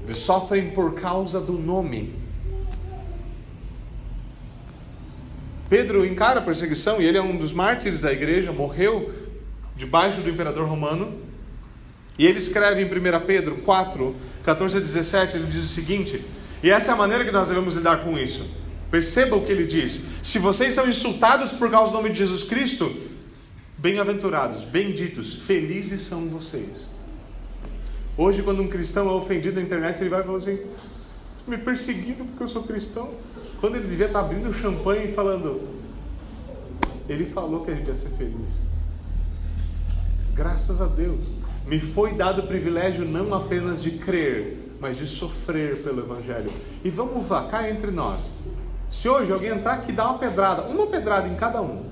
[0.03, 2.13] Eles sofrem por causa do nome.
[5.69, 9.13] Pedro encara a perseguição e ele é um dos mártires da igreja, morreu
[9.77, 11.13] debaixo do imperador romano.
[12.19, 14.13] E ele escreve em 1 Pedro 4,
[14.43, 16.21] 14 a 17, ele diz o seguinte:
[16.63, 18.49] e essa é a maneira que nós devemos lidar com isso.
[18.89, 20.05] Perceba o que ele diz.
[20.23, 22.89] Se vocês são insultados por causa do nome de Jesus Cristo,
[23.77, 26.89] bem-aventurados, benditos, felizes são vocês.
[28.15, 30.59] Hoje, quando um cristão é ofendido na internet, ele vai falar assim:
[31.45, 33.09] me perseguindo porque eu sou cristão.
[33.59, 35.61] Quando ele devia estar abrindo o champanhe e falando:
[37.09, 38.53] Ele falou que a gente ia ser feliz.
[40.33, 41.19] Graças a Deus.
[41.65, 46.51] Me foi dado o privilégio não apenas de crer, mas de sofrer pelo Evangelho.
[46.83, 48.33] E vamos lá, cá entre nós.
[48.89, 51.85] Se hoje alguém entrar aqui e dar uma pedrada, uma pedrada em cada um,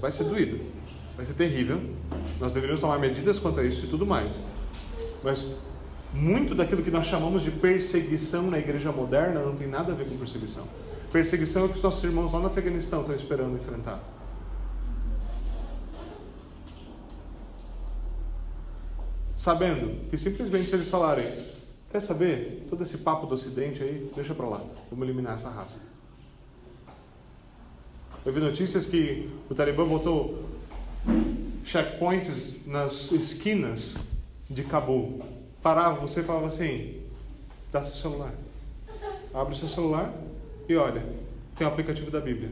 [0.00, 0.58] vai ser doído,
[1.16, 1.80] vai ser terrível.
[2.40, 4.42] Nós deveríamos tomar medidas contra isso e tudo mais.
[5.22, 5.46] Mas
[6.12, 10.08] muito daquilo que nós chamamos de perseguição na igreja moderna não tem nada a ver
[10.08, 10.66] com perseguição.
[11.12, 14.02] Perseguição é o que os nossos irmãos lá no Afeganistão estão esperando enfrentar.
[19.36, 21.57] Sabendo que simplesmente se eles falarem
[21.90, 22.66] Quer saber?
[22.68, 24.62] Todo esse papo do Ocidente aí, deixa pra lá.
[24.90, 25.80] Vamos eliminar essa raça.
[28.24, 30.38] Eu vi notícias que o Talibã botou
[31.64, 33.96] checkpoints nas esquinas
[34.50, 35.22] de Cabul.
[35.62, 37.02] Parava você e falava assim:
[37.72, 38.34] dá seu celular.
[39.32, 40.12] Abre seu celular
[40.68, 41.06] e olha,
[41.56, 42.50] tem o aplicativo da Bíblia.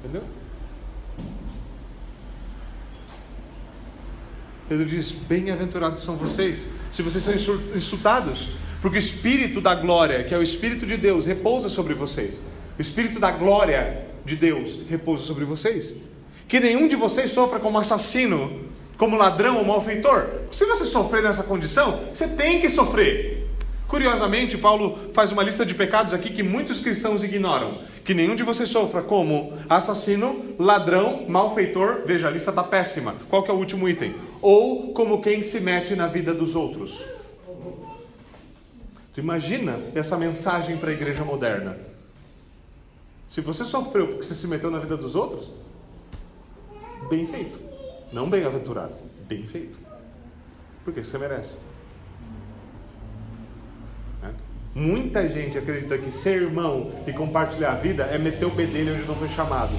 [0.00, 0.39] Entendeu?
[4.70, 7.34] Pedro diz: Bem-aventurados são vocês, se vocês são
[7.74, 8.50] insultados,
[8.80, 12.40] porque o Espírito da glória, que é o Espírito de Deus, repousa sobre vocês.
[12.78, 15.96] O Espírito da glória de Deus repousa sobre vocês.
[16.46, 18.60] Que nenhum de vocês sofra como assassino,
[18.96, 20.28] como ladrão ou malfeitor.
[20.52, 23.39] Se você sofrer nessa condição, você tem que sofrer.
[23.90, 27.82] Curiosamente, Paulo faz uma lista de pecados aqui que muitos cristãos ignoram.
[28.04, 32.02] Que nenhum de vocês sofra como assassino, ladrão, malfeitor.
[32.06, 33.16] Veja, a lista está péssima.
[33.28, 34.14] Qual que é o último item?
[34.40, 37.02] Ou como quem se mete na vida dos outros.
[39.12, 41.76] Tu imagina essa mensagem para a igreja moderna?
[43.26, 45.50] Se você sofreu porque você se meteu na vida dos outros,
[47.08, 47.58] bem feito.
[48.12, 48.94] Não bem-aventurado,
[49.26, 49.76] bem feito.
[50.84, 51.56] Porque você merece.
[54.22, 54.30] É?
[54.74, 59.04] Muita gente acredita que ser irmão e compartilhar a vida é meter o bedelho onde
[59.04, 59.72] não foi chamado.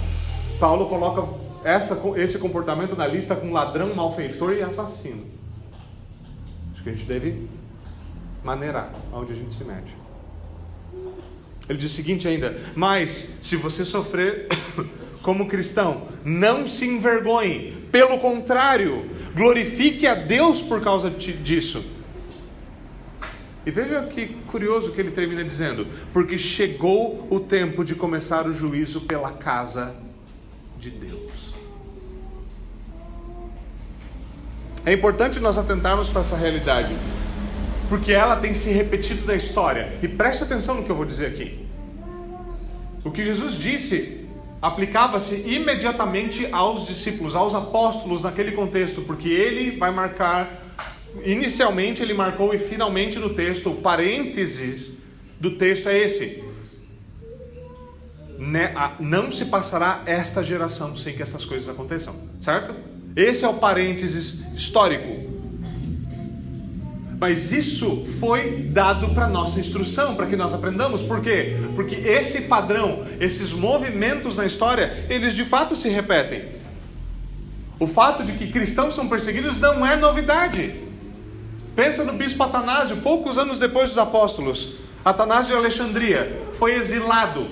[0.60, 1.28] Paulo coloca
[1.64, 5.26] essa, esse comportamento na lista com ladrão, malfeitor e assassino.
[6.74, 7.48] Acho que a gente deve
[8.44, 9.94] maneirar aonde a gente se mete.
[11.70, 14.50] Ele diz o seguinte ainda: Mas se você sofrer
[15.24, 22.01] como cristão, não se envergonhe, pelo contrário, glorifique a Deus por causa disso.
[23.66, 28.54] E veja que curioso que ele termina dizendo: Porque chegou o tempo de começar o
[28.54, 29.96] juízo pela casa
[30.80, 31.54] de Deus.
[34.84, 36.96] É importante nós atentarmos para essa realidade
[37.92, 40.00] porque ela tem se repetido na história.
[40.02, 41.60] E preste atenção no que eu vou dizer aqui.
[43.04, 44.26] O que Jesus disse
[44.62, 50.71] aplicava-se imediatamente aos discípulos, aos apóstolos naquele contexto, porque ele vai marcar,
[51.24, 54.92] inicialmente ele marcou e finalmente no texto, o parênteses
[55.40, 56.44] do texto é esse:
[58.38, 62.74] né, não se passará esta geração sem que essas coisas aconteçam, certo?
[63.16, 65.30] Esse é o parênteses histórico.
[67.20, 71.04] Mas isso foi dado para nossa instrução, para que nós aprendamos.
[71.04, 71.56] Por quê?
[71.76, 76.46] Porque esse padrão, esses movimentos na história, eles de fato se repetem.
[77.80, 80.91] O fato de que cristãos são perseguidos não é novidade.
[81.76, 84.74] Pensa no bispo Atanásio, poucos anos depois dos apóstolos.
[85.04, 87.48] Atanásio de Alexandria foi exilado.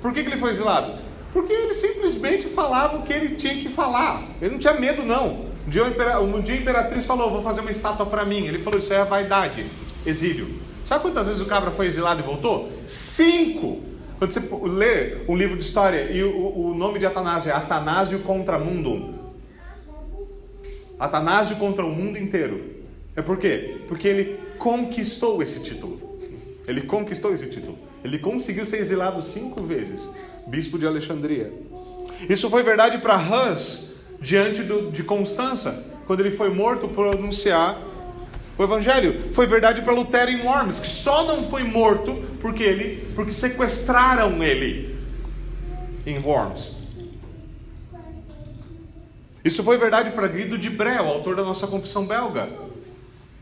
[0.00, 0.94] Por que, que ele foi exilado?
[1.32, 4.22] Porque ele simplesmente falava o que ele tinha que falar.
[4.40, 5.52] Ele não tinha medo, não.
[5.66, 5.84] Um dia,
[6.20, 8.46] um dia a imperatriz falou: Vou fazer uma estátua para mim.
[8.46, 9.66] Ele falou: Isso é vaidade,
[10.04, 10.48] exílio.
[10.84, 12.72] Sabe quantas vezes o cabra foi exilado e voltou?
[12.86, 13.80] Cinco!
[14.18, 18.20] Quando você lê um livro de história e o, o nome de Atanásio é Atanásio
[18.20, 19.14] contra Mundo.
[20.98, 22.71] Atanásio contra o mundo inteiro.
[23.14, 23.78] É por quê?
[23.88, 26.00] Porque ele conquistou esse título.
[26.66, 27.78] Ele conquistou esse título.
[28.04, 30.08] Ele conseguiu ser exilado cinco vezes.
[30.46, 31.52] Bispo de Alexandria.
[32.28, 37.80] Isso foi verdade para Hans, diante do, de Constança, quando ele foi morto por anunciar
[38.56, 39.32] o evangelho.
[39.32, 44.42] Foi verdade para Lutero em Worms, que só não foi morto porque ele, porque sequestraram
[44.42, 44.98] ele
[46.06, 46.82] em Worms.
[49.44, 52.48] Isso foi verdade para Guido de Brel, autor da nossa confissão belga,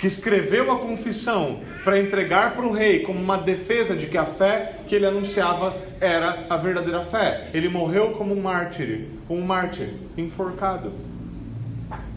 [0.01, 4.25] que escreveu a confissão para entregar para o rei como uma defesa de que a
[4.25, 7.51] fé que ele anunciava era a verdadeira fé.
[7.53, 10.91] Ele morreu como um mártir, um mártir, enforcado.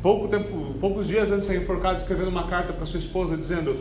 [0.02, 3.78] Pouco tempo, poucos dias antes de ser enforcado, escrevendo uma carta para sua esposa dizendo: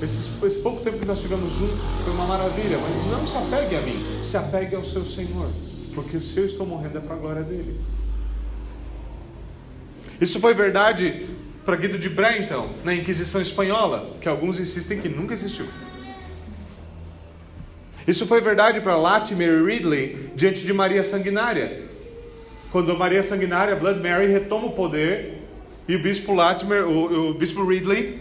[0.00, 3.76] esse, esse pouco tempo que nós tivemos juntos foi uma maravilha, mas não se apegue
[3.76, 5.50] a mim, se apegue ao seu Senhor,
[5.92, 7.80] porque se eu estou morrendo é para a glória dele.
[10.20, 11.28] Isso foi verdade
[11.64, 15.66] para Guido de Bré, então, na Inquisição Espanhola, que alguns insistem que nunca existiu.
[18.06, 21.84] Isso foi verdade para Latimer Ridley diante de Maria Sanguinária.
[22.70, 25.42] Quando Maria Sanguinária, Blood Mary, retoma o poder
[25.88, 28.20] e o bispo Latimer, o, o bispo Ridley,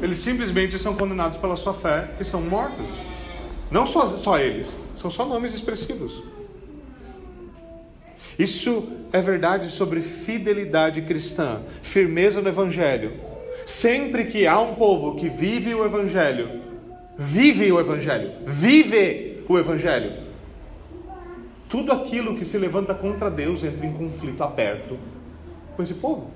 [0.00, 2.92] eles simplesmente são condenados pela sua fé e são mortos.
[3.70, 6.22] Não só, só eles, são só nomes expressivos.
[8.38, 13.12] Isso é verdade sobre fidelidade cristã, firmeza no Evangelho.
[13.64, 16.60] Sempre que há um povo que vive o Evangelho,
[17.18, 20.26] vive o Evangelho, vive o Evangelho,
[21.68, 24.96] tudo aquilo que se levanta contra Deus entra em conflito aberto
[25.74, 26.30] com esse povo.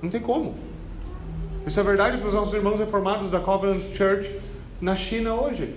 [0.00, 0.54] Não tem como.
[1.66, 4.32] Isso é verdade para os nossos irmãos reformados da Covenant Church
[4.80, 5.74] na China hoje.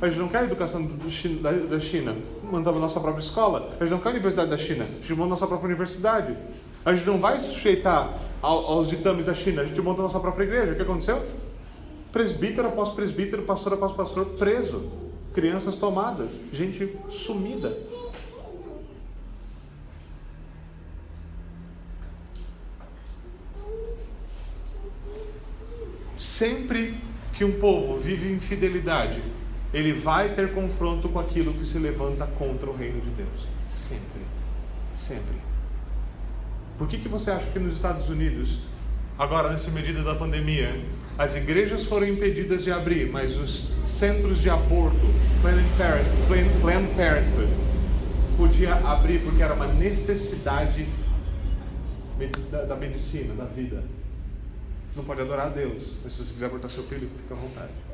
[0.00, 2.14] A gente não quer a educação da China,
[2.50, 3.72] mandamos nossa própria escola.
[3.78, 6.36] A gente não quer a universidade da China, a gente monta nossa própria universidade.
[6.84, 10.72] A gente não vai sujeitar aos ditames da China, a gente monta nossa própria igreja.
[10.72, 11.24] O que aconteceu?
[12.12, 14.90] Presbítero após presbítero, pastor após pastor preso,
[15.34, 17.76] crianças tomadas, gente sumida.
[26.18, 26.94] Sempre
[27.34, 29.22] que um povo vive infidelidade,
[29.76, 33.46] ele vai ter confronto com aquilo que se levanta contra o reino de Deus.
[33.68, 34.22] Sempre.
[34.94, 35.36] Sempre.
[36.78, 38.60] Por que, que você acha que nos Estados Unidos,
[39.18, 40.82] agora nessa medida da pandemia,
[41.18, 44.96] as igrejas foram impedidas de abrir, mas os centros de aborto,
[45.42, 47.52] Planned Parenthood, Planned Parenthood
[48.38, 50.88] podia abrir porque era uma necessidade
[52.66, 53.84] da medicina, da vida.
[54.88, 57.36] Você não pode adorar a Deus, mas se você quiser abortar seu filho, fica à
[57.36, 57.85] vontade.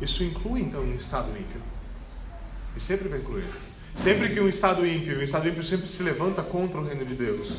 [0.00, 1.60] Isso inclui então um Estado ímpio.
[2.76, 3.44] E sempre vai incluir.
[3.94, 7.14] Sempre que um Estado ímpio, um Estado ímpio sempre se levanta contra o reino de
[7.14, 7.56] Deus.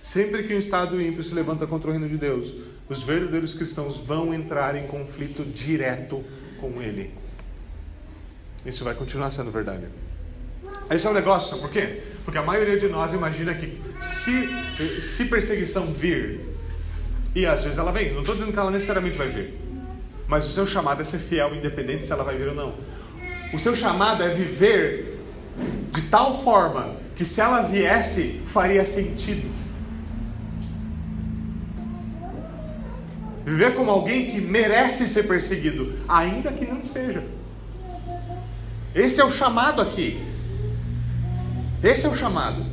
[0.00, 2.52] Sempre que um Estado ímpio se levanta contra o reino de Deus,
[2.88, 6.24] os verdadeiros cristãos vão entrar em conflito direto
[6.60, 7.10] com ele.
[8.64, 9.86] Isso vai continuar sendo verdade.
[10.90, 12.02] Esse é o negócio, sabe por quê?
[12.24, 16.40] Porque a maioria de nós imagina que se, se perseguição vir,
[17.34, 19.54] e às vezes ela vem, não estou dizendo que ela necessariamente vai vir,
[20.28, 22.74] mas o seu chamado é ser fiel, independente se ela vai vir ou não.
[23.52, 25.18] O seu chamado é viver
[25.90, 29.48] de tal forma que se ela viesse, faria sentido.
[33.44, 37.24] Viver como alguém que merece ser perseguido, ainda que não seja.
[38.94, 40.22] Esse é o chamado aqui.
[41.82, 42.64] Esse é o chamado.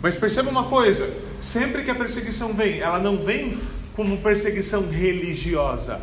[0.00, 3.58] Mas perceba uma coisa: sempre que a perseguição vem, ela não vem
[3.96, 6.00] como perseguição religiosa.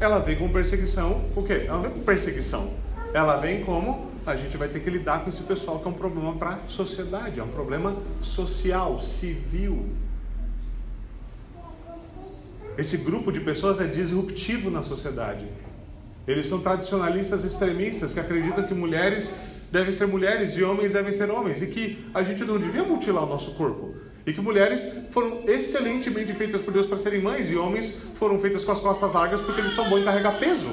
[0.00, 1.64] Ela vem com perseguição, o quê?
[1.66, 2.72] Ela vem com perseguição.
[3.12, 5.94] Ela vem como a gente vai ter que lidar com esse pessoal que é um
[5.94, 9.86] problema para a sociedade, é um problema social, civil.
[12.76, 15.46] Esse grupo de pessoas é disruptivo na sociedade.
[16.28, 19.32] Eles são tradicionalistas extremistas que acreditam que mulheres
[19.72, 23.24] devem ser mulheres e homens devem ser homens e que a gente não devia mutilar
[23.24, 23.94] o nosso corpo.
[24.28, 28.62] E que mulheres foram excelentemente feitas por Deus para serem mães e homens foram feitas
[28.62, 30.68] com as costas largas porque eles são bons em carregar peso.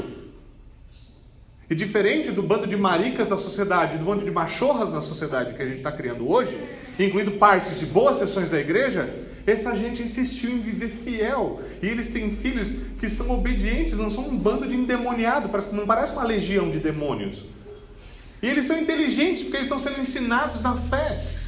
[1.69, 5.61] E diferente do bando de maricas da sociedade, do bando de machorras na sociedade que
[5.61, 6.59] a gente está criando hoje,
[6.99, 9.09] incluindo partes de boas sessões da igreja,
[9.47, 11.61] essa gente insistiu em viver fiel.
[11.81, 12.67] E eles têm filhos
[12.99, 17.45] que são obedientes, não são um bando de endemoniado, não parece uma legião de demônios.
[18.43, 21.44] E eles são inteligentes porque eles estão sendo ensinados na fé.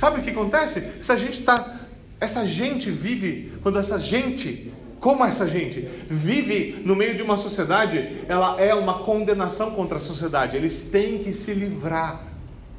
[0.00, 0.78] Sabe o que acontece?
[0.98, 1.78] Essa gente está.
[2.18, 8.24] Essa gente vive, quando essa gente, como essa gente, vive no meio de uma sociedade,
[8.26, 10.56] ela é uma condenação contra a sociedade.
[10.56, 12.22] Eles têm que se livrar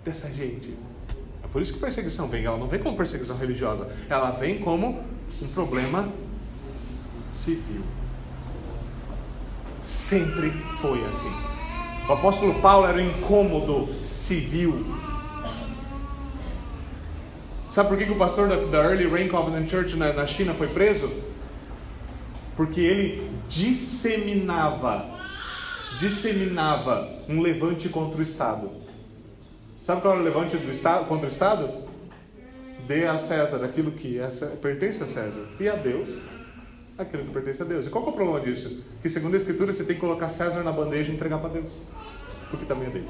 [0.04, 0.76] dessa gente.
[1.54, 2.44] Por isso que perseguição vem.
[2.44, 5.04] Ela não vem como perseguição religiosa, ela vem como
[5.40, 6.10] um problema
[7.36, 7.84] civil.
[9.84, 10.50] Sempre
[10.82, 11.32] foi assim.
[12.10, 15.11] O apóstolo Paulo era um incômodo civil.
[17.72, 20.54] Sabe por que, que o pastor da, da Early Rain Covenant Church na, na China
[20.54, 21.10] foi preso?
[22.58, 25.06] Porque ele disseminava,
[25.98, 28.70] disseminava um levante contra o Estado.
[29.88, 31.70] Sabe qual é o levante do Estado, contra o Estado?
[32.86, 34.28] Dê a César aquilo que é,
[34.62, 36.10] pertence a César e a Deus
[36.98, 37.88] aquilo que pertence a Deus.
[37.88, 38.84] E qual é o problema disso?
[39.02, 41.72] Que segundo a Escritura você tem que colocar César na bandeja e entregar para Deus,
[42.50, 43.08] porque também é dele.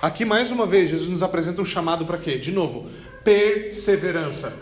[0.00, 2.36] Aqui mais uma vez Jesus nos apresenta um chamado para quê?
[2.36, 2.86] De novo,
[3.24, 4.52] perseverança.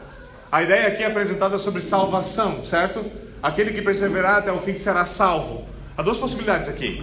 [0.50, 3.04] A ideia aqui é apresentada sobre salvação, certo?
[3.42, 5.64] Aquele que perseverar até o fim será salvo.
[5.96, 7.02] Há duas possibilidades aqui.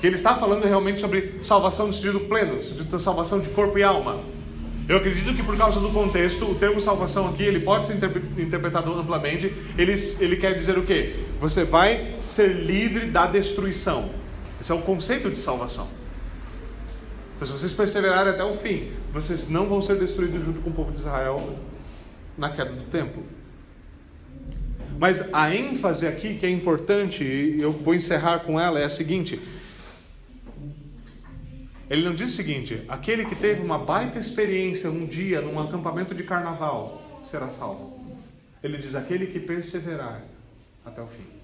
[0.00, 3.78] Que ele está falando realmente sobre salvação no sentido pleno, sentido de salvação de corpo
[3.78, 4.20] e alma.
[4.86, 7.94] Eu acredito que por causa do contexto, o termo salvação aqui, ele pode ser
[8.36, 9.46] interpretado amplamente.
[9.78, 11.14] Ele, ele quer dizer o quê?
[11.40, 14.21] Você vai ser livre da destruição.
[14.62, 15.88] Esse é o conceito de salvação.
[17.34, 20.72] Então, se vocês perseverarem até o fim, vocês não vão ser destruídos junto com o
[20.72, 21.58] povo de Israel
[22.38, 23.24] na queda do templo.
[25.00, 28.88] Mas a ênfase aqui que é importante, e eu vou encerrar com ela, é a
[28.88, 29.42] seguinte:
[31.90, 36.14] Ele não diz o seguinte: aquele que teve uma baita experiência um dia num acampamento
[36.14, 38.00] de carnaval será salvo.
[38.62, 40.22] Ele diz: aquele que perseverar
[40.86, 41.41] até o fim.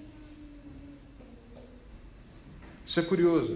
[2.89, 3.55] Isso é curioso.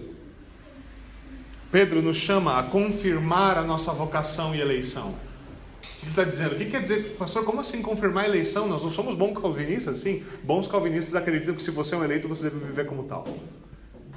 [1.72, 5.16] Pedro nos chama a confirmar a nossa vocação e eleição.
[6.02, 6.54] Ele está dizendo?
[6.54, 8.68] O que quer dizer, pastor, como assim confirmar a eleição?
[8.68, 9.98] Nós não somos bons calvinistas?
[9.98, 13.26] Sim, bons calvinistas acreditam que se você é um eleito, você deve viver como tal.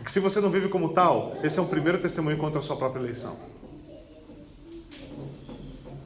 [0.05, 2.77] Que se você não vive como tal, esse é o primeiro testemunho contra a sua
[2.77, 3.39] própria eleição.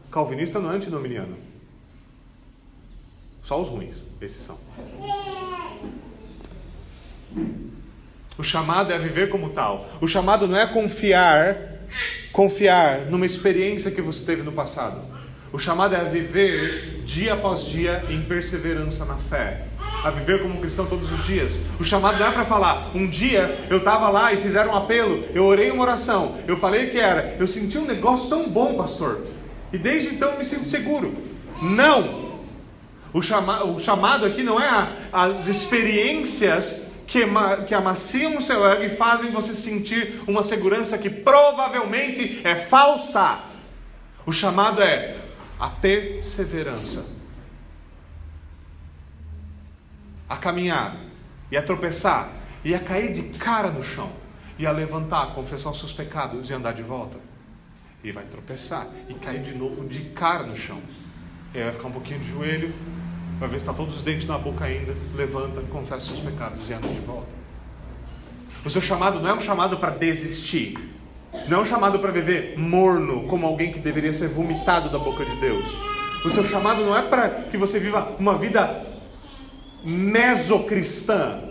[0.10, 1.36] Calvinista não é antinominiano.
[3.44, 4.58] Só os ruins, esses são.
[8.42, 9.88] O chamado é viver como tal.
[10.02, 11.56] O chamado não é confiar,
[12.32, 15.00] confiar numa experiência que você teve no passado.
[15.54, 19.68] O chamado é viver dia após dia em perseverança na fé.
[20.04, 21.60] A viver como cristão todos os dias.
[21.80, 25.24] O chamado não é para falar, um dia eu estava lá e fizeram um apelo,
[25.36, 29.22] eu orei uma oração, eu falei que era, eu senti um negócio tão bom, pastor,
[29.72, 31.16] e desde então eu me sinto seguro.
[31.62, 32.40] Não!
[33.14, 37.20] O, chama, o chamado aqui não é a, as experiências que,
[37.68, 43.42] que amaciam o seu ego e fazem você sentir uma segurança que provavelmente é falsa.
[44.26, 45.18] O chamado é
[45.60, 47.06] a perseverança.
[50.30, 50.96] A caminhar,
[51.52, 52.30] e a tropeçar,
[52.64, 54.10] e a cair de cara no chão,
[54.58, 57.20] e a levantar, confessar os seus pecados e andar de volta.
[58.02, 60.82] E vai tropeçar e cair de novo de cara no chão.
[61.54, 62.74] E aí vai ficar um pouquinho de joelho,
[63.42, 64.96] Vai ver se está todos os dentes na boca ainda.
[65.16, 67.32] Levanta, confessa seus pecados e anda de volta.
[68.64, 70.78] O seu chamado não é um chamado para desistir.
[71.48, 75.26] Não é um chamado para viver morno, como alguém que deveria ser vomitado da boca
[75.26, 75.66] de Deus.
[76.24, 78.86] O seu chamado não é para que você viva uma vida
[79.84, 81.42] mesocristã,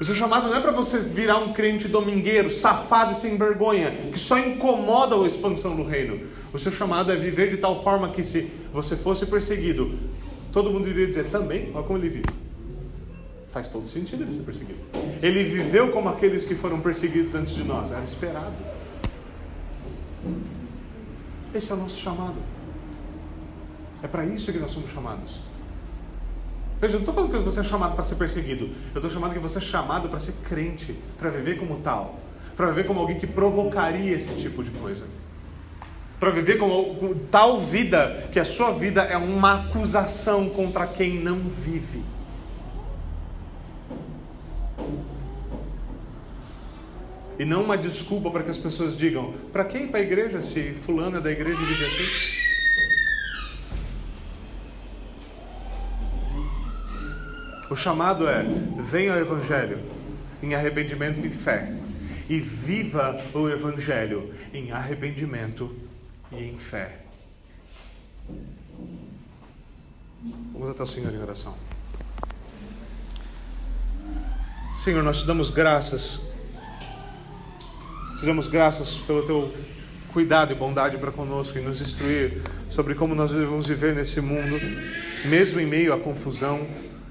[0.00, 3.90] o seu chamado não é para você virar um crente domingueiro, safado e sem vergonha,
[4.10, 6.20] que só incomoda a expansão do reino.
[6.52, 9.98] O seu chamado é viver de tal forma que se você fosse perseguido,
[10.52, 12.30] todo mundo iria dizer também, olha como ele vive.
[13.52, 14.78] Faz todo sentido ele ser perseguido.
[15.22, 18.54] Ele viveu como aqueles que foram perseguidos antes de nós, era esperado.
[21.54, 22.36] Esse é o nosso chamado.
[24.02, 25.40] É para isso que nós somos chamados.
[26.80, 28.70] Veja, eu não estou falando que você é chamado para ser perseguido.
[28.94, 32.18] Eu estou chamando que você é chamado para ser crente, para viver como tal.
[32.56, 35.06] Para viver como alguém que provocaria esse tipo de coisa.
[36.20, 41.18] Para viver como, como tal vida que a sua vida é uma acusação contra quem
[41.18, 42.02] não vive.
[47.38, 50.74] E não uma desculpa para que as pessoas digam: para quem para a igreja se
[50.84, 52.40] fulano é da igreja e vive assim?
[57.70, 58.44] O chamado é:
[58.90, 59.78] venha ao Evangelho
[60.42, 61.72] em arrependimento e fé,
[62.28, 65.74] e viva o Evangelho em arrependimento
[66.32, 66.98] e em fé.
[70.52, 71.56] Vamos até o Senhor em oração.
[74.74, 76.20] Senhor, nós te damos graças,
[78.18, 79.54] te damos graças pelo teu
[80.12, 84.58] cuidado e bondade para conosco e nos instruir sobre como nós devemos viver nesse mundo,
[85.24, 86.66] mesmo em meio à confusão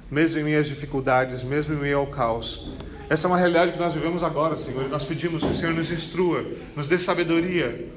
[0.10, 2.68] mesmo em meio às dificuldades, mesmo em meio ao caos.
[3.10, 5.74] Essa é uma realidade que nós vivemos agora, Senhor, e nós pedimos que o Senhor
[5.74, 6.46] nos instrua,
[6.76, 7.88] nos dê sabedoria,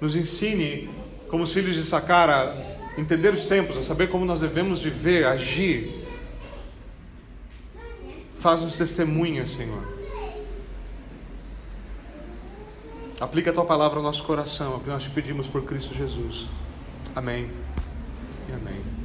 [0.00, 0.88] nos ensine,
[1.28, 5.26] como os filhos de Sacar, a entender os tempos, a saber como nós devemos viver,
[5.26, 6.04] agir.
[8.38, 9.96] Faz-nos testemunha, Senhor.
[13.18, 15.94] Aplica a tua palavra ao nosso coração, é o que nós te pedimos por Cristo
[15.94, 16.46] Jesus.
[17.14, 17.50] Amém
[18.48, 18.95] e amém.